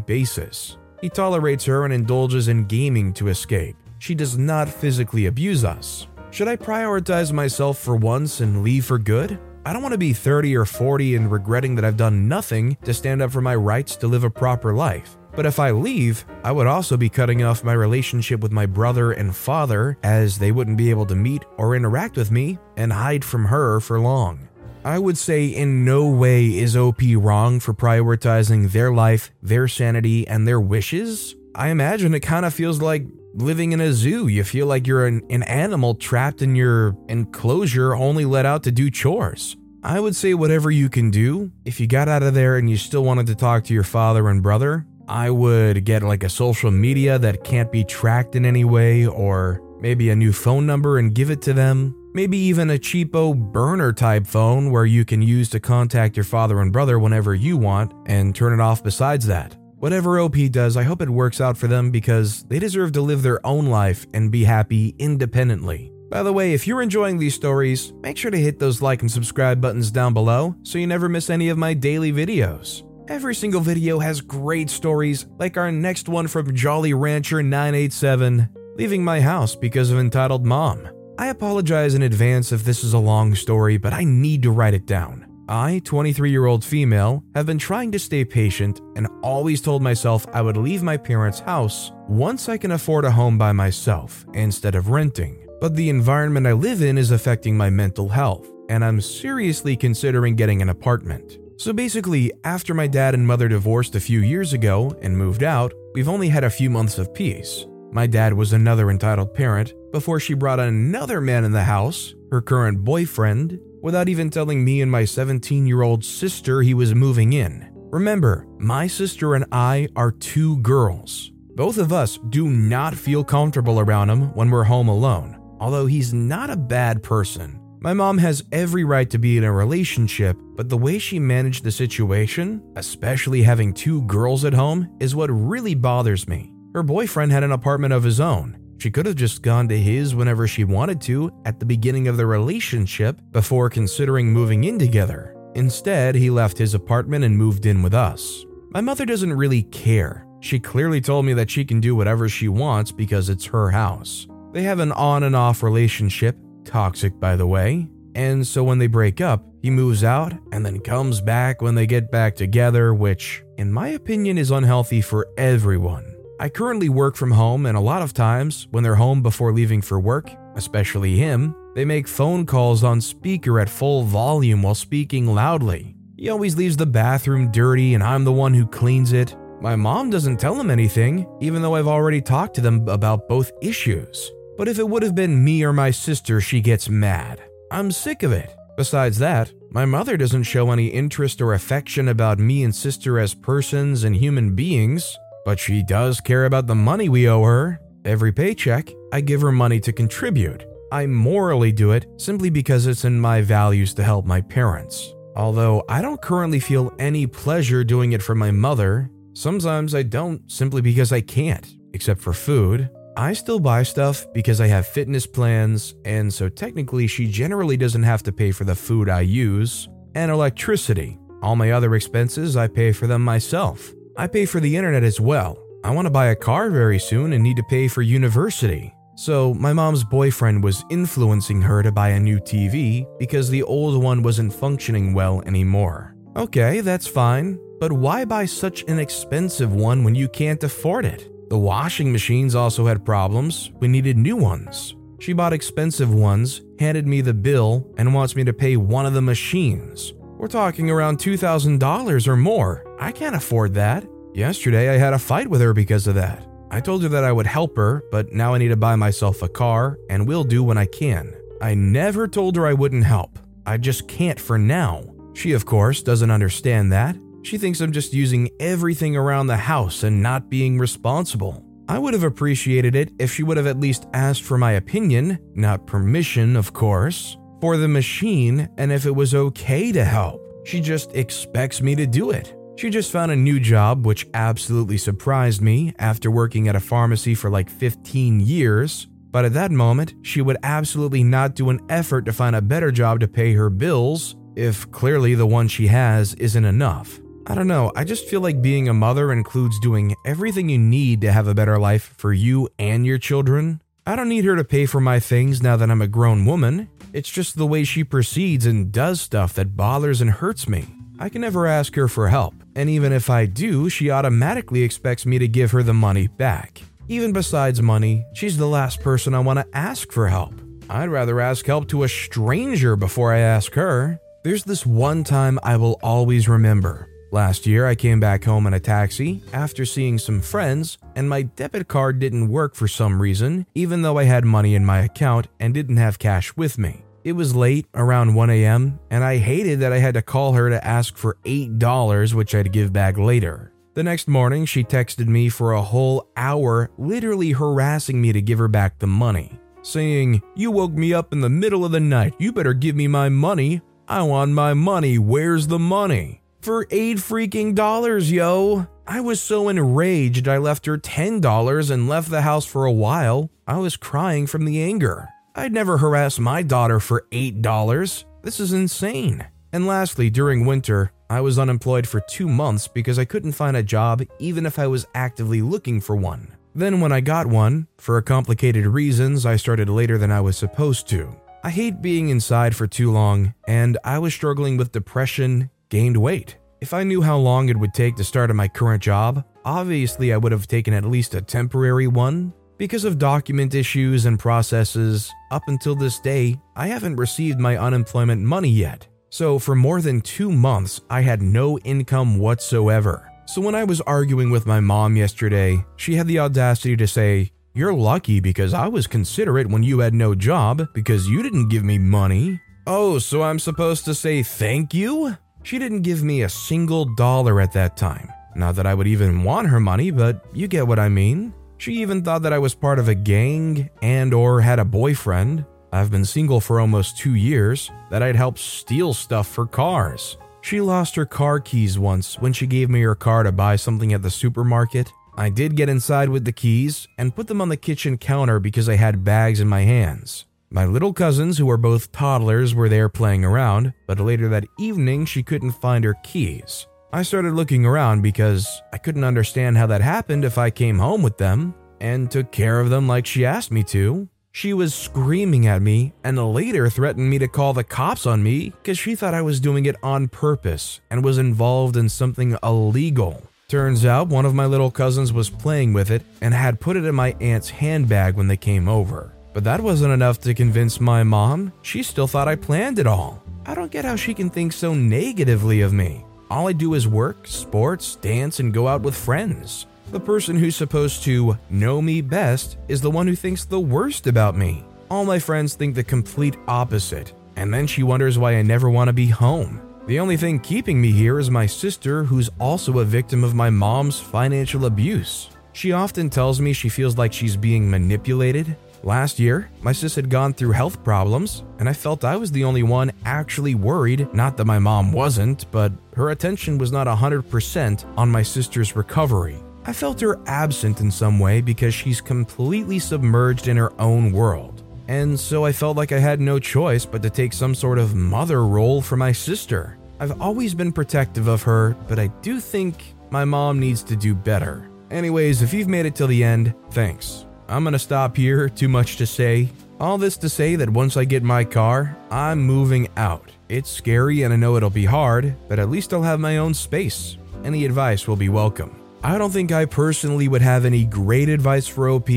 basis. 0.00 0.76
He 1.00 1.08
tolerates 1.08 1.64
her 1.64 1.84
and 1.84 1.94
indulges 1.94 2.48
in 2.48 2.66
gaming 2.66 3.12
to 3.14 3.28
escape. 3.28 3.76
She 3.98 4.14
does 4.14 4.36
not 4.36 4.68
physically 4.68 5.26
abuse 5.26 5.64
us. 5.64 6.06
Should 6.30 6.48
I 6.48 6.56
prioritize 6.56 7.32
myself 7.32 7.78
for 7.78 7.96
once 7.96 8.40
and 8.40 8.62
leave 8.62 8.84
for 8.84 8.98
good? 8.98 9.38
I 9.64 9.72
don't 9.72 9.82
want 9.82 9.92
to 9.92 9.98
be 9.98 10.12
30 10.12 10.56
or 10.56 10.66
40 10.66 11.16
and 11.16 11.32
regretting 11.32 11.74
that 11.76 11.86
I've 11.86 11.96
done 11.96 12.28
nothing 12.28 12.76
to 12.84 12.92
stand 12.92 13.22
up 13.22 13.30
for 13.30 13.40
my 13.40 13.54
rights 13.54 13.96
to 13.96 14.08
live 14.08 14.24
a 14.24 14.30
proper 14.30 14.74
life. 14.74 15.16
But 15.36 15.46
if 15.46 15.58
I 15.58 15.72
leave, 15.72 16.24
I 16.44 16.52
would 16.52 16.66
also 16.66 16.96
be 16.96 17.08
cutting 17.08 17.42
off 17.42 17.64
my 17.64 17.72
relationship 17.72 18.40
with 18.40 18.52
my 18.52 18.66
brother 18.66 19.12
and 19.12 19.34
father, 19.34 19.98
as 20.02 20.38
they 20.38 20.52
wouldn't 20.52 20.76
be 20.76 20.90
able 20.90 21.06
to 21.06 21.14
meet 21.14 21.44
or 21.56 21.74
interact 21.74 22.16
with 22.16 22.30
me 22.30 22.58
and 22.76 22.92
hide 22.92 23.24
from 23.24 23.46
her 23.46 23.80
for 23.80 23.98
long. 23.98 24.48
I 24.84 24.98
would 24.98 25.16
say 25.16 25.46
in 25.46 25.84
no 25.84 26.08
way 26.08 26.58
is 26.58 26.76
OP 26.76 27.00
wrong 27.16 27.58
for 27.58 27.72
prioritizing 27.72 28.70
their 28.70 28.92
life, 28.92 29.32
their 29.42 29.66
sanity, 29.66 30.28
and 30.28 30.46
their 30.46 30.60
wishes. 30.60 31.34
I 31.54 31.68
imagine 31.68 32.14
it 32.14 32.20
kind 32.20 32.44
of 32.44 32.52
feels 32.52 32.82
like 32.82 33.06
living 33.34 33.72
in 33.72 33.80
a 33.80 33.92
zoo. 33.92 34.28
You 34.28 34.44
feel 34.44 34.66
like 34.66 34.86
you're 34.86 35.06
an, 35.06 35.22
an 35.30 35.42
animal 35.44 35.94
trapped 35.94 36.42
in 36.42 36.54
your 36.54 36.96
enclosure, 37.08 37.94
only 37.94 38.24
let 38.24 38.46
out 38.46 38.62
to 38.64 38.72
do 38.72 38.90
chores. 38.90 39.56
I 39.82 40.00
would 40.00 40.16
say 40.16 40.34
whatever 40.34 40.70
you 40.70 40.88
can 40.88 41.10
do. 41.10 41.50
If 41.64 41.80
you 41.80 41.86
got 41.86 42.08
out 42.08 42.22
of 42.22 42.34
there 42.34 42.56
and 42.56 42.70
you 42.70 42.76
still 42.76 43.04
wanted 43.04 43.26
to 43.26 43.34
talk 43.34 43.64
to 43.64 43.74
your 43.74 43.82
father 43.82 44.28
and 44.28 44.42
brother, 44.42 44.86
I 45.08 45.30
would 45.30 45.84
get 45.84 46.02
like 46.02 46.24
a 46.24 46.28
social 46.28 46.70
media 46.70 47.18
that 47.18 47.44
can't 47.44 47.70
be 47.70 47.84
tracked 47.84 48.36
in 48.36 48.46
any 48.46 48.64
way, 48.64 49.06
or 49.06 49.60
maybe 49.80 50.10
a 50.10 50.16
new 50.16 50.32
phone 50.32 50.66
number 50.66 50.98
and 50.98 51.14
give 51.14 51.30
it 51.30 51.42
to 51.42 51.52
them. 51.52 51.94
Maybe 52.14 52.38
even 52.38 52.70
a 52.70 52.78
cheapo 52.78 53.36
burner 53.36 53.92
type 53.92 54.26
phone 54.26 54.70
where 54.70 54.86
you 54.86 55.04
can 55.04 55.20
use 55.20 55.50
to 55.50 55.60
contact 55.60 56.16
your 56.16 56.24
father 56.24 56.60
and 56.60 56.72
brother 56.72 56.98
whenever 56.98 57.34
you 57.34 57.56
want 57.56 57.92
and 58.06 58.34
turn 58.34 58.52
it 58.52 58.62
off 58.62 58.84
besides 58.84 59.26
that. 59.26 59.56
Whatever 59.76 60.20
OP 60.20 60.36
does, 60.50 60.76
I 60.76 60.84
hope 60.84 61.02
it 61.02 61.10
works 61.10 61.40
out 61.40 61.58
for 61.58 61.66
them 61.66 61.90
because 61.90 62.44
they 62.44 62.58
deserve 62.58 62.92
to 62.92 63.02
live 63.02 63.22
their 63.22 63.44
own 63.44 63.66
life 63.66 64.06
and 64.14 64.30
be 64.30 64.44
happy 64.44 64.94
independently. 64.98 65.92
By 66.08 66.22
the 66.22 66.32
way, 66.32 66.54
if 66.54 66.66
you're 66.66 66.80
enjoying 66.80 67.18
these 67.18 67.34
stories, 67.34 67.92
make 68.00 68.16
sure 68.16 68.30
to 68.30 68.38
hit 68.38 68.60
those 68.60 68.80
like 68.80 69.02
and 69.02 69.10
subscribe 69.10 69.60
buttons 69.60 69.90
down 69.90 70.14
below 70.14 70.54
so 70.62 70.78
you 70.78 70.86
never 70.86 71.08
miss 71.08 71.28
any 71.28 71.48
of 71.48 71.58
my 71.58 71.74
daily 71.74 72.12
videos. 72.12 72.84
Every 73.06 73.34
single 73.34 73.60
video 73.60 73.98
has 73.98 74.22
great 74.22 74.70
stories, 74.70 75.26
like 75.38 75.58
our 75.58 75.70
next 75.70 76.08
one 76.08 76.26
from 76.26 76.54
Jolly 76.54 76.94
Rancher 76.94 77.42
987, 77.42 78.48
leaving 78.76 79.04
my 79.04 79.20
house 79.20 79.54
because 79.54 79.90
of 79.90 79.98
entitled 79.98 80.46
mom. 80.46 80.88
I 81.18 81.26
apologize 81.26 81.94
in 81.94 82.00
advance 82.00 82.50
if 82.50 82.64
this 82.64 82.82
is 82.82 82.94
a 82.94 82.98
long 82.98 83.34
story, 83.34 83.76
but 83.76 83.92
I 83.92 84.04
need 84.04 84.42
to 84.44 84.50
write 84.50 84.72
it 84.72 84.86
down. 84.86 85.26
I, 85.50 85.82
23 85.84 86.30
year 86.30 86.46
old 86.46 86.64
female, 86.64 87.22
have 87.34 87.44
been 87.44 87.58
trying 87.58 87.92
to 87.92 87.98
stay 87.98 88.24
patient 88.24 88.80
and 88.96 89.06
always 89.22 89.60
told 89.60 89.82
myself 89.82 90.26
I 90.32 90.40
would 90.40 90.56
leave 90.56 90.82
my 90.82 90.96
parents' 90.96 91.40
house 91.40 91.92
once 92.08 92.48
I 92.48 92.56
can 92.56 92.70
afford 92.70 93.04
a 93.04 93.10
home 93.10 93.36
by 93.36 93.52
myself 93.52 94.24
instead 94.32 94.74
of 94.74 94.88
renting. 94.88 95.46
But 95.60 95.76
the 95.76 95.90
environment 95.90 96.46
I 96.46 96.52
live 96.52 96.80
in 96.80 96.96
is 96.96 97.10
affecting 97.10 97.54
my 97.54 97.68
mental 97.68 98.08
health, 98.08 98.50
and 98.70 98.82
I'm 98.82 99.02
seriously 99.02 99.76
considering 99.76 100.36
getting 100.36 100.62
an 100.62 100.70
apartment. 100.70 101.38
So 101.56 101.72
basically, 101.72 102.32
after 102.42 102.74
my 102.74 102.86
dad 102.86 103.14
and 103.14 103.26
mother 103.26 103.48
divorced 103.48 103.94
a 103.94 104.00
few 104.00 104.20
years 104.20 104.52
ago 104.52 104.96
and 105.00 105.16
moved 105.16 105.42
out, 105.42 105.72
we've 105.94 106.08
only 106.08 106.28
had 106.28 106.44
a 106.44 106.50
few 106.50 106.68
months 106.68 106.98
of 106.98 107.14
peace. 107.14 107.66
My 107.92 108.08
dad 108.08 108.34
was 108.34 108.52
another 108.52 108.90
entitled 108.90 109.34
parent 109.34 109.72
before 109.92 110.18
she 110.18 110.34
brought 110.34 110.58
another 110.58 111.20
man 111.20 111.44
in 111.44 111.52
the 111.52 111.62
house, 111.62 112.14
her 112.32 112.42
current 112.42 112.82
boyfriend, 112.82 113.60
without 113.82 114.08
even 114.08 114.30
telling 114.30 114.64
me 114.64 114.82
and 114.82 114.90
my 114.90 115.04
17 115.04 115.66
year 115.66 115.82
old 115.82 116.04
sister 116.04 116.60
he 116.60 116.74
was 116.74 116.94
moving 116.94 117.34
in. 117.34 117.70
Remember, 117.92 118.48
my 118.58 118.88
sister 118.88 119.36
and 119.36 119.44
I 119.52 119.86
are 119.94 120.10
two 120.10 120.56
girls. 120.58 121.30
Both 121.54 121.78
of 121.78 121.92
us 121.92 122.18
do 122.30 122.48
not 122.48 122.96
feel 122.96 123.22
comfortable 123.22 123.78
around 123.78 124.10
him 124.10 124.34
when 124.34 124.50
we're 124.50 124.64
home 124.64 124.88
alone, 124.88 125.38
although 125.60 125.86
he's 125.86 126.12
not 126.12 126.50
a 126.50 126.56
bad 126.56 127.04
person. 127.04 127.60
My 127.84 127.92
mom 127.92 128.16
has 128.16 128.42
every 128.50 128.82
right 128.82 129.10
to 129.10 129.18
be 129.18 129.36
in 129.36 129.44
a 129.44 129.52
relationship, 129.52 130.38
but 130.56 130.70
the 130.70 130.78
way 130.78 130.98
she 130.98 131.18
managed 131.18 131.64
the 131.64 131.70
situation, 131.70 132.62
especially 132.76 133.42
having 133.42 133.74
two 133.74 134.00
girls 134.04 134.46
at 134.46 134.54
home, 134.54 134.88
is 135.00 135.14
what 135.14 135.28
really 135.28 135.74
bothers 135.74 136.26
me. 136.26 136.50
Her 136.72 136.82
boyfriend 136.82 137.30
had 137.30 137.42
an 137.42 137.52
apartment 137.52 137.92
of 137.92 138.02
his 138.02 138.20
own. 138.20 138.56
She 138.78 138.90
could 138.90 139.04
have 139.04 139.16
just 139.16 139.42
gone 139.42 139.68
to 139.68 139.78
his 139.78 140.14
whenever 140.14 140.48
she 140.48 140.64
wanted 140.64 140.98
to 141.02 141.30
at 141.44 141.60
the 141.60 141.66
beginning 141.66 142.08
of 142.08 142.16
the 142.16 142.24
relationship 142.24 143.20
before 143.32 143.68
considering 143.68 144.32
moving 144.32 144.64
in 144.64 144.78
together. 144.78 145.36
Instead, 145.54 146.14
he 146.14 146.30
left 146.30 146.56
his 146.56 146.72
apartment 146.72 147.22
and 147.22 147.36
moved 147.36 147.66
in 147.66 147.82
with 147.82 147.92
us. 147.92 148.46
My 148.70 148.80
mother 148.80 149.04
doesn't 149.04 149.34
really 149.34 149.64
care. 149.64 150.26
She 150.40 150.58
clearly 150.58 151.02
told 151.02 151.26
me 151.26 151.34
that 151.34 151.50
she 151.50 151.66
can 151.66 151.80
do 151.80 151.94
whatever 151.94 152.30
she 152.30 152.48
wants 152.48 152.92
because 152.92 153.28
it's 153.28 153.44
her 153.44 153.70
house. 153.70 154.26
They 154.54 154.62
have 154.62 154.78
an 154.78 154.92
on 154.92 155.24
and 155.24 155.36
off 155.36 155.62
relationship 155.62 156.38
Toxic, 156.64 157.18
by 157.18 157.36
the 157.36 157.46
way. 157.46 157.88
And 158.14 158.46
so 158.46 158.62
when 158.62 158.78
they 158.78 158.86
break 158.86 159.20
up, 159.20 159.44
he 159.62 159.70
moves 159.70 160.04
out 160.04 160.32
and 160.52 160.64
then 160.64 160.80
comes 160.80 161.20
back 161.20 161.62
when 161.62 161.74
they 161.74 161.86
get 161.86 162.10
back 162.10 162.36
together, 162.36 162.94
which, 162.94 163.42
in 163.58 163.72
my 163.72 163.88
opinion, 163.88 164.38
is 164.38 164.50
unhealthy 164.50 165.00
for 165.00 165.26
everyone. 165.36 166.14
I 166.38 166.48
currently 166.48 166.88
work 166.88 167.16
from 167.16 167.30
home, 167.30 167.64
and 167.66 167.76
a 167.76 167.80
lot 167.80 168.02
of 168.02 168.12
times, 168.12 168.66
when 168.70 168.82
they're 168.82 168.96
home 168.96 169.22
before 169.22 169.52
leaving 169.52 169.80
for 169.80 170.00
work, 170.00 170.30
especially 170.54 171.16
him, 171.16 171.54
they 171.74 171.84
make 171.84 172.06
phone 172.06 172.44
calls 172.44 172.84
on 172.84 173.00
speaker 173.00 173.58
at 173.58 173.70
full 173.70 174.02
volume 174.02 174.62
while 174.62 174.74
speaking 174.74 175.32
loudly. 175.32 175.94
He 176.16 176.28
always 176.28 176.56
leaves 176.56 176.76
the 176.76 176.86
bathroom 176.86 177.50
dirty, 177.50 177.94
and 177.94 178.02
I'm 178.02 178.24
the 178.24 178.32
one 178.32 178.54
who 178.54 178.66
cleans 178.66 179.12
it. 179.12 179.36
My 179.60 179.76
mom 179.76 180.10
doesn't 180.10 180.38
tell 180.38 180.58
him 180.60 180.70
anything, 180.70 181.26
even 181.40 181.62
though 181.62 181.74
I've 181.74 181.88
already 181.88 182.20
talked 182.20 182.54
to 182.56 182.60
them 182.60 182.86
about 182.88 183.28
both 183.28 183.52
issues. 183.62 184.30
But 184.56 184.68
if 184.68 184.78
it 184.78 184.88
would 184.88 185.02
have 185.02 185.14
been 185.14 185.44
me 185.44 185.64
or 185.64 185.72
my 185.72 185.90
sister, 185.90 186.40
she 186.40 186.60
gets 186.60 186.88
mad. 186.88 187.42
I'm 187.70 187.90
sick 187.90 188.22
of 188.22 188.32
it. 188.32 188.54
Besides 188.76 189.18
that, 189.18 189.52
my 189.70 189.84
mother 189.84 190.16
doesn't 190.16 190.44
show 190.44 190.70
any 190.70 190.88
interest 190.88 191.40
or 191.40 191.54
affection 191.54 192.08
about 192.08 192.38
me 192.38 192.64
and 192.64 192.74
sister 192.74 193.18
as 193.18 193.34
persons 193.34 194.04
and 194.04 194.14
human 194.14 194.54
beings, 194.54 195.16
but 195.44 195.58
she 195.58 195.82
does 195.82 196.20
care 196.20 196.44
about 196.44 196.66
the 196.66 196.74
money 196.74 197.08
we 197.08 197.28
owe 197.28 197.42
her. 197.42 197.80
Every 198.04 198.32
paycheck, 198.32 198.92
I 199.12 199.20
give 199.20 199.40
her 199.40 199.52
money 199.52 199.80
to 199.80 199.92
contribute. 199.92 200.64
I 200.92 201.06
morally 201.06 201.72
do 201.72 201.90
it 201.90 202.06
simply 202.16 202.50
because 202.50 202.86
it's 202.86 203.04
in 203.04 203.20
my 203.20 203.40
values 203.40 203.94
to 203.94 204.04
help 204.04 204.26
my 204.26 204.40
parents. 204.40 205.14
Although 205.36 205.82
I 205.88 206.00
don't 206.00 206.22
currently 206.22 206.60
feel 206.60 206.94
any 206.98 207.26
pleasure 207.26 207.82
doing 207.82 208.12
it 208.12 208.22
for 208.22 208.36
my 208.36 208.52
mother, 208.52 209.10
sometimes 209.32 209.94
I 209.94 210.04
don't 210.04 210.48
simply 210.50 210.80
because 210.80 211.10
I 211.12 211.20
can't, 211.20 211.66
except 211.92 212.20
for 212.20 212.32
food. 212.32 212.88
I 213.16 213.32
still 213.32 213.60
buy 213.60 213.84
stuff 213.84 214.26
because 214.32 214.60
I 214.60 214.66
have 214.66 214.88
fitness 214.88 215.24
plans, 215.24 215.94
and 216.04 216.34
so 216.34 216.48
technically 216.48 217.06
she 217.06 217.28
generally 217.28 217.76
doesn't 217.76 218.02
have 218.02 218.24
to 218.24 218.32
pay 218.32 218.50
for 218.50 218.64
the 218.64 218.74
food 218.74 219.08
I 219.08 219.20
use, 219.20 219.88
and 220.16 220.32
electricity. 220.32 221.18
All 221.40 221.54
my 221.54 221.70
other 221.70 221.94
expenses, 221.94 222.56
I 222.56 222.66
pay 222.66 222.90
for 222.90 223.06
them 223.06 223.22
myself. 223.22 223.92
I 224.16 224.26
pay 224.26 224.46
for 224.46 224.58
the 224.58 224.76
internet 224.76 225.04
as 225.04 225.20
well. 225.20 225.58
I 225.84 225.90
want 225.90 226.06
to 226.06 226.10
buy 226.10 226.26
a 226.26 226.36
car 226.36 226.70
very 226.70 226.98
soon 226.98 227.34
and 227.34 227.42
need 227.44 227.56
to 227.56 227.62
pay 227.64 227.86
for 227.86 228.02
university. 228.02 228.92
So, 229.16 229.54
my 229.54 229.72
mom's 229.72 230.02
boyfriend 230.02 230.64
was 230.64 230.84
influencing 230.90 231.62
her 231.62 231.84
to 231.84 231.92
buy 231.92 232.08
a 232.10 232.20
new 232.20 232.40
TV 232.40 233.06
because 233.18 233.48
the 233.48 233.62
old 233.62 234.02
one 234.02 234.24
wasn't 234.24 234.52
functioning 234.52 235.14
well 235.14 235.40
anymore. 235.46 236.16
Okay, 236.36 236.80
that's 236.80 237.06
fine, 237.06 237.60
but 237.78 237.92
why 237.92 238.24
buy 238.24 238.44
such 238.44 238.82
an 238.88 238.98
expensive 238.98 239.72
one 239.72 240.02
when 240.02 240.16
you 240.16 240.28
can't 240.28 240.64
afford 240.64 241.04
it? 241.04 241.28
The 241.48 241.58
washing 241.58 242.10
machines 242.10 242.54
also 242.54 242.86
had 242.86 243.04
problems. 243.04 243.70
We 243.80 243.88
needed 243.88 244.16
new 244.16 244.36
ones. 244.36 244.96
She 245.18 245.32
bought 245.32 245.52
expensive 245.52 246.12
ones, 246.12 246.62
handed 246.78 247.06
me 247.06 247.20
the 247.20 247.34
bill, 247.34 247.90
and 247.96 248.12
wants 248.12 248.36
me 248.36 248.44
to 248.44 248.52
pay 248.52 248.76
one 248.76 249.06
of 249.06 249.14
the 249.14 249.22
machines. 249.22 250.12
We're 250.36 250.48
talking 250.48 250.90
around 250.90 251.18
$2,000 251.18 252.28
or 252.28 252.36
more. 252.36 252.84
I 253.00 253.12
can't 253.12 253.36
afford 253.36 253.74
that. 253.74 254.06
Yesterday, 254.34 254.90
I 254.90 254.98
had 254.98 255.14
a 255.14 255.18
fight 255.18 255.48
with 255.48 255.60
her 255.60 255.72
because 255.72 256.06
of 256.06 256.16
that. 256.16 256.46
I 256.70 256.80
told 256.80 257.02
her 257.04 257.08
that 257.10 257.24
I 257.24 257.32
would 257.32 257.46
help 257.46 257.76
her, 257.76 258.02
but 258.10 258.32
now 258.32 258.52
I 258.52 258.58
need 258.58 258.68
to 258.68 258.76
buy 258.76 258.96
myself 258.96 259.42
a 259.42 259.48
car 259.48 259.98
and 260.10 260.26
will 260.26 260.44
do 260.44 260.64
when 260.64 260.76
I 260.76 260.86
can. 260.86 261.32
I 261.62 261.74
never 261.74 262.26
told 262.26 262.56
her 262.56 262.66
I 262.66 262.72
wouldn't 262.72 263.04
help. 263.04 263.38
I 263.64 263.76
just 263.76 264.08
can't 264.08 264.40
for 264.40 264.58
now. 264.58 265.04
She, 265.34 265.52
of 265.52 265.66
course, 265.66 266.02
doesn't 266.02 266.30
understand 266.30 266.92
that. 266.92 267.16
She 267.44 267.58
thinks 267.58 267.82
I'm 267.82 267.92
just 267.92 268.14
using 268.14 268.48
everything 268.58 269.16
around 269.16 269.48
the 269.48 269.56
house 269.58 270.02
and 270.02 270.22
not 270.22 270.48
being 270.48 270.78
responsible. 270.78 271.62
I 271.90 271.98
would 271.98 272.14
have 272.14 272.24
appreciated 272.24 272.96
it 272.96 273.12
if 273.18 273.34
she 273.34 273.42
would 273.42 273.58
have 273.58 273.66
at 273.66 273.78
least 273.78 274.06
asked 274.14 274.42
for 274.42 274.56
my 274.56 274.72
opinion, 274.72 275.38
not 275.54 275.86
permission, 275.86 276.56
of 276.56 276.72
course, 276.72 277.36
for 277.60 277.76
the 277.76 277.86
machine 277.86 278.66
and 278.78 278.90
if 278.90 279.04
it 279.04 279.14
was 279.14 279.34
okay 279.34 279.92
to 279.92 280.06
help. 280.06 280.40
She 280.64 280.80
just 280.80 281.14
expects 281.14 281.82
me 281.82 281.94
to 281.96 282.06
do 282.06 282.30
it. 282.30 282.56
She 282.78 282.88
just 282.88 283.12
found 283.12 283.30
a 283.30 283.36
new 283.36 283.60
job, 283.60 284.06
which 284.06 284.26
absolutely 284.32 284.96
surprised 284.96 285.60
me 285.60 285.92
after 285.98 286.30
working 286.30 286.68
at 286.68 286.76
a 286.76 286.80
pharmacy 286.80 287.34
for 287.34 287.50
like 287.50 287.68
15 287.68 288.40
years. 288.40 289.06
But 289.30 289.44
at 289.44 289.52
that 289.52 289.70
moment, 289.70 290.14
she 290.22 290.40
would 290.40 290.56
absolutely 290.62 291.22
not 291.22 291.56
do 291.56 291.68
an 291.68 291.80
effort 291.90 292.24
to 292.24 292.32
find 292.32 292.56
a 292.56 292.62
better 292.62 292.90
job 292.90 293.20
to 293.20 293.28
pay 293.28 293.52
her 293.52 293.68
bills 293.68 294.34
if 294.56 294.90
clearly 294.92 295.34
the 295.34 295.46
one 295.46 295.68
she 295.68 295.88
has 295.88 296.32
isn't 296.34 296.64
enough. 296.64 297.20
I 297.46 297.54
don't 297.54 297.66
know, 297.66 297.92
I 297.94 298.04
just 298.04 298.26
feel 298.26 298.40
like 298.40 298.62
being 298.62 298.88
a 298.88 298.94
mother 298.94 299.30
includes 299.30 299.78
doing 299.78 300.14
everything 300.24 300.70
you 300.70 300.78
need 300.78 301.20
to 301.20 301.32
have 301.32 301.46
a 301.46 301.54
better 301.54 301.78
life 301.78 302.14
for 302.16 302.32
you 302.32 302.70
and 302.78 303.04
your 303.04 303.18
children. 303.18 303.82
I 304.06 304.16
don't 304.16 304.30
need 304.30 304.46
her 304.46 304.56
to 304.56 304.64
pay 304.64 304.86
for 304.86 304.98
my 304.98 305.20
things 305.20 305.62
now 305.62 305.76
that 305.76 305.90
I'm 305.90 306.00
a 306.00 306.08
grown 306.08 306.46
woman. 306.46 306.88
It's 307.12 307.28
just 307.28 307.56
the 307.56 307.66
way 307.66 307.84
she 307.84 308.02
proceeds 308.02 308.64
and 308.64 308.90
does 308.90 309.20
stuff 309.20 309.52
that 309.54 309.76
bothers 309.76 310.22
and 310.22 310.30
hurts 310.30 310.66
me. 310.66 310.86
I 311.18 311.28
can 311.28 311.42
never 311.42 311.66
ask 311.66 311.94
her 311.96 312.08
for 312.08 312.28
help, 312.28 312.54
and 312.74 312.88
even 312.88 313.12
if 313.12 313.28
I 313.28 313.44
do, 313.44 313.90
she 313.90 314.10
automatically 314.10 314.82
expects 314.82 315.26
me 315.26 315.38
to 315.38 315.46
give 315.46 315.70
her 315.72 315.82
the 315.82 315.94
money 315.94 316.28
back. 316.28 316.80
Even 317.08 317.34
besides 317.34 317.82
money, 317.82 318.24
she's 318.32 318.56
the 318.56 318.66
last 318.66 319.00
person 319.00 319.34
I 319.34 319.40
want 319.40 319.58
to 319.58 319.76
ask 319.76 320.10
for 320.10 320.28
help. 320.28 320.54
I'd 320.88 321.10
rather 321.10 321.40
ask 321.40 321.66
help 321.66 321.88
to 321.88 322.04
a 322.04 322.08
stranger 322.08 322.96
before 322.96 323.34
I 323.34 323.40
ask 323.40 323.74
her. 323.74 324.18
There's 324.44 324.64
this 324.64 324.86
one 324.86 325.24
time 325.24 325.58
I 325.62 325.76
will 325.76 325.98
always 326.02 326.48
remember. 326.48 327.10
Last 327.34 327.66
year, 327.66 327.84
I 327.84 327.96
came 327.96 328.20
back 328.20 328.44
home 328.44 328.64
in 328.68 328.74
a 328.74 328.78
taxi 328.78 329.42
after 329.52 329.84
seeing 329.84 330.18
some 330.18 330.40
friends, 330.40 330.98
and 331.16 331.28
my 331.28 331.42
debit 331.42 331.88
card 331.88 332.20
didn't 332.20 332.48
work 332.48 332.76
for 332.76 332.86
some 332.86 333.20
reason, 333.20 333.66
even 333.74 334.02
though 334.02 334.18
I 334.18 334.22
had 334.22 334.44
money 334.44 334.76
in 334.76 334.84
my 334.84 335.00
account 335.00 335.48
and 335.58 335.74
didn't 335.74 335.96
have 335.96 336.20
cash 336.20 336.56
with 336.56 336.78
me. 336.78 337.02
It 337.24 337.32
was 337.32 337.56
late, 337.56 337.88
around 337.92 338.36
1 338.36 338.50
a.m., 338.50 339.00
and 339.10 339.24
I 339.24 339.38
hated 339.38 339.80
that 339.80 339.92
I 339.92 339.98
had 339.98 340.14
to 340.14 340.22
call 340.22 340.52
her 340.52 340.70
to 340.70 340.86
ask 340.86 341.16
for 341.16 341.36
$8, 341.44 342.34
which 342.34 342.54
I'd 342.54 342.70
give 342.70 342.92
back 342.92 343.18
later. 343.18 343.72
The 343.94 344.04
next 344.04 344.28
morning, 344.28 344.64
she 344.64 344.84
texted 344.84 345.26
me 345.26 345.48
for 345.48 345.72
a 345.72 345.82
whole 345.82 346.28
hour, 346.36 346.88
literally 346.98 347.50
harassing 347.50 348.22
me 348.22 348.32
to 348.32 348.42
give 348.42 348.60
her 348.60 348.68
back 348.68 349.00
the 349.00 349.08
money, 349.08 349.58
saying, 349.82 350.40
You 350.54 350.70
woke 350.70 350.92
me 350.92 351.12
up 351.12 351.32
in 351.32 351.40
the 351.40 351.50
middle 351.50 351.84
of 351.84 351.90
the 351.90 351.98
night, 351.98 352.36
you 352.38 352.52
better 352.52 352.74
give 352.74 352.94
me 352.94 353.08
my 353.08 353.28
money. 353.28 353.82
I 354.06 354.22
want 354.22 354.52
my 354.52 354.72
money. 354.74 355.18
Where's 355.18 355.66
the 355.66 355.80
money? 355.80 356.43
For 356.64 356.86
eight 356.90 357.18
freaking 357.18 357.74
dollars, 357.74 358.32
yo. 358.32 358.86
I 359.06 359.20
was 359.20 359.38
so 359.38 359.68
enraged 359.68 360.48
I 360.48 360.56
left 360.56 360.86
her 360.86 360.96
$10 360.96 361.90
and 361.90 362.08
left 362.08 362.30
the 362.30 362.40
house 362.40 362.64
for 362.64 362.86
a 362.86 362.90
while. 362.90 363.50
I 363.66 363.76
was 363.76 363.98
crying 363.98 364.46
from 364.46 364.64
the 364.64 364.82
anger. 364.82 365.28
I'd 365.54 365.74
never 365.74 365.98
harass 365.98 366.38
my 366.38 366.62
daughter 366.62 367.00
for 367.00 367.26
$8. 367.32 368.24
This 368.40 368.60
is 368.60 368.72
insane. 368.72 369.46
And 369.74 369.86
lastly, 369.86 370.30
during 370.30 370.64
winter, 370.64 371.12
I 371.28 371.42
was 371.42 371.58
unemployed 371.58 372.08
for 372.08 372.20
two 372.20 372.48
months 372.48 372.88
because 372.88 373.18
I 373.18 373.26
couldn't 373.26 373.52
find 373.52 373.76
a 373.76 373.82
job 373.82 374.22
even 374.38 374.64
if 374.64 374.78
I 374.78 374.86
was 374.86 375.06
actively 375.14 375.60
looking 375.60 376.00
for 376.00 376.16
one. 376.16 376.56
Then, 376.74 376.98
when 376.98 377.12
I 377.12 377.20
got 377.20 377.46
one, 377.46 377.88
for 377.98 378.22
complicated 378.22 378.86
reasons, 378.86 379.44
I 379.44 379.56
started 379.56 379.90
later 379.90 380.16
than 380.16 380.32
I 380.32 380.40
was 380.40 380.56
supposed 380.56 381.08
to. 381.10 381.36
I 381.62 381.70
hate 381.70 382.02
being 382.02 382.28
inside 382.28 382.76
for 382.76 382.86
too 382.86 383.10
long, 383.10 383.54
and 383.66 383.96
I 384.04 384.18
was 384.18 384.34
struggling 384.34 384.76
with 384.76 384.92
depression, 384.92 385.70
gained 385.94 386.16
weight. 386.16 386.56
If 386.80 386.92
I 386.92 387.04
knew 387.04 387.22
how 387.22 387.36
long 387.38 387.68
it 387.68 387.76
would 387.76 387.94
take 387.94 388.16
to 388.16 388.24
start 388.24 388.50
at 388.50 388.56
my 388.56 388.66
current 388.66 389.00
job, 389.00 389.44
obviously 389.64 390.32
I 390.32 390.36
would 390.36 390.50
have 390.50 390.66
taken 390.66 390.92
at 390.92 391.04
least 391.04 391.36
a 391.36 391.40
temporary 391.40 392.08
one. 392.08 392.52
Because 392.78 393.04
of 393.04 393.16
document 393.16 393.76
issues 393.76 394.26
and 394.26 394.36
processes, 394.36 395.30
up 395.52 395.62
until 395.68 395.94
this 395.94 396.18
day, 396.18 396.58
I 396.74 396.88
haven't 396.88 397.14
received 397.14 397.60
my 397.60 397.76
unemployment 397.76 398.42
money 398.42 398.70
yet. 398.70 399.06
So, 399.30 399.60
for 399.60 399.76
more 399.76 400.00
than 400.00 400.20
two 400.20 400.50
months, 400.50 401.00
I 401.10 401.20
had 401.20 401.40
no 401.40 401.78
income 401.78 402.40
whatsoever. 402.40 403.30
So, 403.46 403.60
when 403.60 403.76
I 403.76 403.84
was 403.84 404.00
arguing 404.00 404.50
with 404.50 404.66
my 404.66 404.80
mom 404.80 405.16
yesterday, 405.16 405.84
she 405.94 406.16
had 406.16 406.26
the 406.26 406.40
audacity 406.40 406.96
to 406.96 407.06
say, 407.06 407.52
you're 407.72 407.94
lucky 407.94 408.40
because 408.40 408.74
I 408.74 408.88
was 408.88 409.06
considerate 409.06 409.68
when 409.68 409.84
you 409.84 410.00
had 410.00 410.14
no 410.14 410.34
job 410.34 410.88
because 410.92 411.28
you 411.28 411.40
didn't 411.44 411.68
give 411.68 411.84
me 411.84 411.98
money. 411.98 412.60
Oh, 412.84 413.18
so 413.20 413.42
I'm 413.42 413.60
supposed 413.60 414.04
to 414.06 414.14
say 414.14 414.42
thank 414.42 414.92
you? 414.92 415.36
She 415.64 415.78
didn't 415.78 416.02
give 416.02 416.22
me 416.22 416.42
a 416.42 416.48
single 416.48 417.06
dollar 417.06 417.58
at 417.58 417.72
that 417.72 417.96
time. 417.96 418.30
Not 418.54 418.76
that 418.76 418.86
I 418.86 418.92
would 418.92 419.06
even 419.06 419.42
want 419.42 419.66
her 419.68 419.80
money, 419.80 420.10
but 420.10 420.44
you 420.52 420.68
get 420.68 420.86
what 420.86 420.98
I 420.98 421.08
mean. 421.08 421.54
She 421.78 421.94
even 422.02 422.22
thought 422.22 422.42
that 422.42 422.52
I 422.52 422.58
was 422.58 422.74
part 422.74 422.98
of 422.98 423.08
a 423.08 423.14
gang 423.14 423.88
and 424.02 424.34
or 424.34 424.60
had 424.60 424.78
a 424.78 424.84
boyfriend. 424.84 425.64
I've 425.90 426.10
been 426.10 426.26
single 426.26 426.60
for 426.60 426.80
almost 426.80 427.16
2 427.16 427.34
years, 427.34 427.90
that 428.10 428.22
I'd 428.22 428.36
help 428.36 428.58
steal 428.58 429.14
stuff 429.14 429.48
for 429.48 429.66
cars. 429.66 430.36
She 430.60 430.82
lost 430.82 431.16
her 431.16 431.24
car 431.26 431.60
keys 431.60 431.98
once 431.98 432.38
when 432.38 432.52
she 432.52 432.66
gave 432.66 432.90
me 432.90 433.00
her 433.00 433.14
car 433.14 433.42
to 433.42 433.50
buy 433.50 433.76
something 433.76 434.12
at 434.12 434.22
the 434.22 434.30
supermarket. 434.30 435.12
I 435.36 435.48
did 435.48 435.76
get 435.76 435.88
inside 435.88 436.28
with 436.28 436.44
the 436.44 436.52
keys 436.52 437.08
and 437.16 437.34
put 437.34 437.48
them 437.48 437.62
on 437.62 437.70
the 437.70 437.76
kitchen 437.76 438.18
counter 438.18 438.60
because 438.60 438.88
I 438.88 438.96
had 438.96 439.24
bags 439.24 439.60
in 439.60 439.68
my 439.68 439.80
hands. 439.80 440.44
My 440.70 440.86
little 440.86 441.12
cousins, 441.12 441.58
who 441.58 441.70
are 441.70 441.76
both 441.76 442.10
toddlers, 442.10 442.74
were 442.74 442.88
there 442.88 443.08
playing 443.08 443.44
around, 443.44 443.92
but 444.06 444.18
later 444.18 444.48
that 444.48 444.66
evening 444.78 445.24
she 445.24 445.42
couldn't 445.42 445.72
find 445.72 446.04
her 446.04 446.14
keys. 446.24 446.86
I 447.12 447.22
started 447.22 447.54
looking 447.54 447.86
around 447.86 448.22
because 448.22 448.82
I 448.92 448.98
couldn't 448.98 449.22
understand 449.22 449.76
how 449.78 449.86
that 449.86 450.00
happened 450.00 450.44
if 450.44 450.58
I 450.58 450.70
came 450.70 450.98
home 450.98 451.22
with 451.22 451.38
them 451.38 451.74
and 452.00 452.28
took 452.30 452.50
care 452.50 452.80
of 452.80 452.90
them 452.90 453.06
like 453.06 453.24
she 453.24 453.46
asked 453.46 453.70
me 453.70 453.84
to. 453.84 454.28
She 454.50 454.72
was 454.72 454.94
screaming 454.94 455.66
at 455.66 455.82
me 455.82 456.12
and 456.22 456.38
later 456.52 456.88
threatened 456.88 457.28
me 457.28 457.38
to 457.38 457.48
call 457.48 457.72
the 457.72 457.84
cops 457.84 458.26
on 458.26 458.42
me 458.42 458.70
because 458.70 458.98
she 458.98 459.14
thought 459.14 459.34
I 459.34 459.42
was 459.42 459.60
doing 459.60 459.86
it 459.86 459.96
on 460.02 460.28
purpose 460.28 461.00
and 461.10 461.24
was 461.24 461.38
involved 461.38 461.96
in 461.96 462.08
something 462.08 462.56
illegal. 462.62 463.42
Turns 463.68 464.04
out 464.04 464.28
one 464.28 464.44
of 464.44 464.54
my 464.54 464.66
little 464.66 464.90
cousins 464.90 465.32
was 465.32 465.50
playing 465.50 465.92
with 465.92 466.10
it 466.10 466.22
and 466.40 466.54
had 466.54 466.80
put 466.80 466.96
it 466.96 467.04
in 467.04 467.14
my 467.14 467.36
aunt's 467.40 467.70
handbag 467.70 468.36
when 468.36 468.46
they 468.46 468.56
came 468.56 468.88
over. 468.88 469.33
But 469.54 469.64
that 469.64 469.80
wasn't 469.80 470.12
enough 470.12 470.40
to 470.40 470.52
convince 470.52 471.00
my 471.00 471.22
mom. 471.22 471.72
She 471.82 472.02
still 472.02 472.26
thought 472.26 472.48
I 472.48 472.56
planned 472.56 472.98
it 472.98 473.06
all. 473.06 473.40
I 473.64 473.74
don't 473.74 473.90
get 473.90 474.04
how 474.04 474.16
she 474.16 474.34
can 474.34 474.50
think 474.50 474.72
so 474.72 474.92
negatively 474.94 475.80
of 475.80 475.92
me. 475.92 476.24
All 476.50 476.68
I 476.68 476.72
do 476.72 476.94
is 476.94 477.08
work, 477.08 477.46
sports, 477.46 478.16
dance, 478.16 478.60
and 478.60 478.74
go 478.74 478.88
out 478.88 479.00
with 479.00 479.14
friends. 479.14 479.86
The 480.10 480.20
person 480.20 480.56
who's 480.56 480.76
supposed 480.76 481.22
to 481.22 481.56
know 481.70 482.02
me 482.02 482.20
best 482.20 482.76
is 482.88 483.00
the 483.00 483.10
one 483.10 483.26
who 483.26 483.36
thinks 483.36 483.64
the 483.64 483.80
worst 483.80 484.26
about 484.26 484.56
me. 484.56 484.84
All 485.08 485.24
my 485.24 485.38
friends 485.38 485.74
think 485.74 485.94
the 485.94 486.04
complete 486.04 486.56
opposite, 486.66 487.32
and 487.56 487.72
then 487.72 487.86
she 487.86 488.02
wonders 488.02 488.38
why 488.38 488.56
I 488.56 488.62
never 488.62 488.90
want 488.90 489.08
to 489.08 489.12
be 489.12 489.28
home. 489.28 489.80
The 490.06 490.18
only 490.18 490.36
thing 490.36 490.58
keeping 490.58 491.00
me 491.00 491.12
here 491.12 491.38
is 491.38 491.50
my 491.50 491.64
sister, 491.64 492.24
who's 492.24 492.50
also 492.60 492.98
a 492.98 493.04
victim 493.04 493.44
of 493.44 493.54
my 493.54 493.70
mom's 493.70 494.18
financial 494.20 494.84
abuse. 494.84 495.48
She 495.72 495.92
often 495.92 496.28
tells 496.28 496.60
me 496.60 496.72
she 496.72 496.88
feels 496.88 497.16
like 497.16 497.32
she's 497.32 497.56
being 497.56 497.88
manipulated. 497.88 498.76
Last 499.04 499.38
year, 499.38 499.70
my 499.82 499.92
sis 499.92 500.16
had 500.16 500.28
gone 500.28 500.52
through 500.52 500.72
health 500.72 501.04
problems, 501.04 501.62
and 501.78 501.88
I 501.88 501.92
felt 501.92 502.24
I 502.24 502.34
was 502.34 502.50
the 502.50 502.64
only 502.64 502.82
one 502.82 503.12
actually 503.24 503.76
worried. 503.76 504.32
Not 504.34 504.56
that 504.56 504.64
my 504.64 504.80
mom 504.80 505.12
wasn't, 505.12 505.70
but 505.70 505.92
her 506.16 506.30
attention 506.30 506.78
was 506.78 506.90
not 506.90 507.06
100% 507.06 508.04
on 508.18 508.28
my 508.28 508.42
sister's 508.42 508.96
recovery. 508.96 509.58
I 509.84 509.92
felt 509.92 510.20
her 510.22 510.40
absent 510.46 511.00
in 511.00 511.10
some 511.10 511.38
way 511.38 511.60
because 511.60 511.94
she's 511.94 512.20
completely 512.20 512.98
submerged 512.98 513.68
in 513.68 513.76
her 513.76 513.92
own 514.00 514.32
world 514.32 514.84
and 515.08 515.38
so 515.38 515.64
I 515.64 515.72
felt 515.72 515.96
like 515.96 516.12
I 516.12 516.18
had 516.18 516.40
no 516.40 516.58
choice 516.58 517.04
but 517.04 517.22
to 517.22 517.30
take 517.30 517.52
some 517.52 517.74
sort 517.74 517.98
of 517.98 518.14
mother 518.14 518.64
role 518.66 519.02
for 519.02 519.16
my 519.16 519.32
sister. 519.32 519.98
I've 520.20 520.40
always 520.40 520.74
been 520.74 520.92
protective 520.92 521.48
of 521.48 521.62
her, 521.64 521.96
but 522.08 522.18
I 522.18 522.28
do 522.40 522.60
think 522.60 523.14
my 523.30 523.44
mom 523.44 523.80
needs 523.80 524.02
to 524.04 524.16
do 524.16 524.34
better. 524.34 524.88
Anyways, 525.10 525.60
if 525.60 525.74
you've 525.74 525.88
made 525.88 526.06
it 526.06 526.14
till 526.14 526.28
the 526.28 526.42
end, 526.42 526.74
thanks. 526.90 527.46
I'm 527.68 527.84
gonna 527.84 527.98
stop 527.98 528.36
here, 528.36 528.68
too 528.68 528.88
much 528.88 529.16
to 529.16 529.26
say. 529.26 529.70
All 530.00 530.18
this 530.18 530.36
to 530.38 530.48
say 530.48 530.76
that 530.76 530.90
once 530.90 531.16
I 531.16 531.24
get 531.24 531.42
my 531.42 531.64
car, 531.64 532.16
I'm 532.30 532.60
moving 532.60 533.08
out. 533.16 533.50
It's 533.68 533.90
scary 533.90 534.42
and 534.42 534.52
I 534.52 534.56
know 534.56 534.76
it'll 534.76 534.90
be 534.90 535.04
hard, 535.04 535.54
but 535.68 535.78
at 535.78 535.88
least 535.88 536.12
I'll 536.12 536.22
have 536.22 536.40
my 536.40 536.58
own 536.58 536.74
space. 536.74 537.38
Any 537.64 537.84
advice 537.84 538.28
will 538.28 538.36
be 538.36 538.50
welcome. 538.50 538.94
I 539.22 539.38
don't 539.38 539.50
think 539.50 539.72
I 539.72 539.86
personally 539.86 540.48
would 540.48 540.60
have 540.60 540.84
any 540.84 541.06
great 541.06 541.48
advice 541.48 541.86
for 541.86 542.10
OP. 542.10 542.28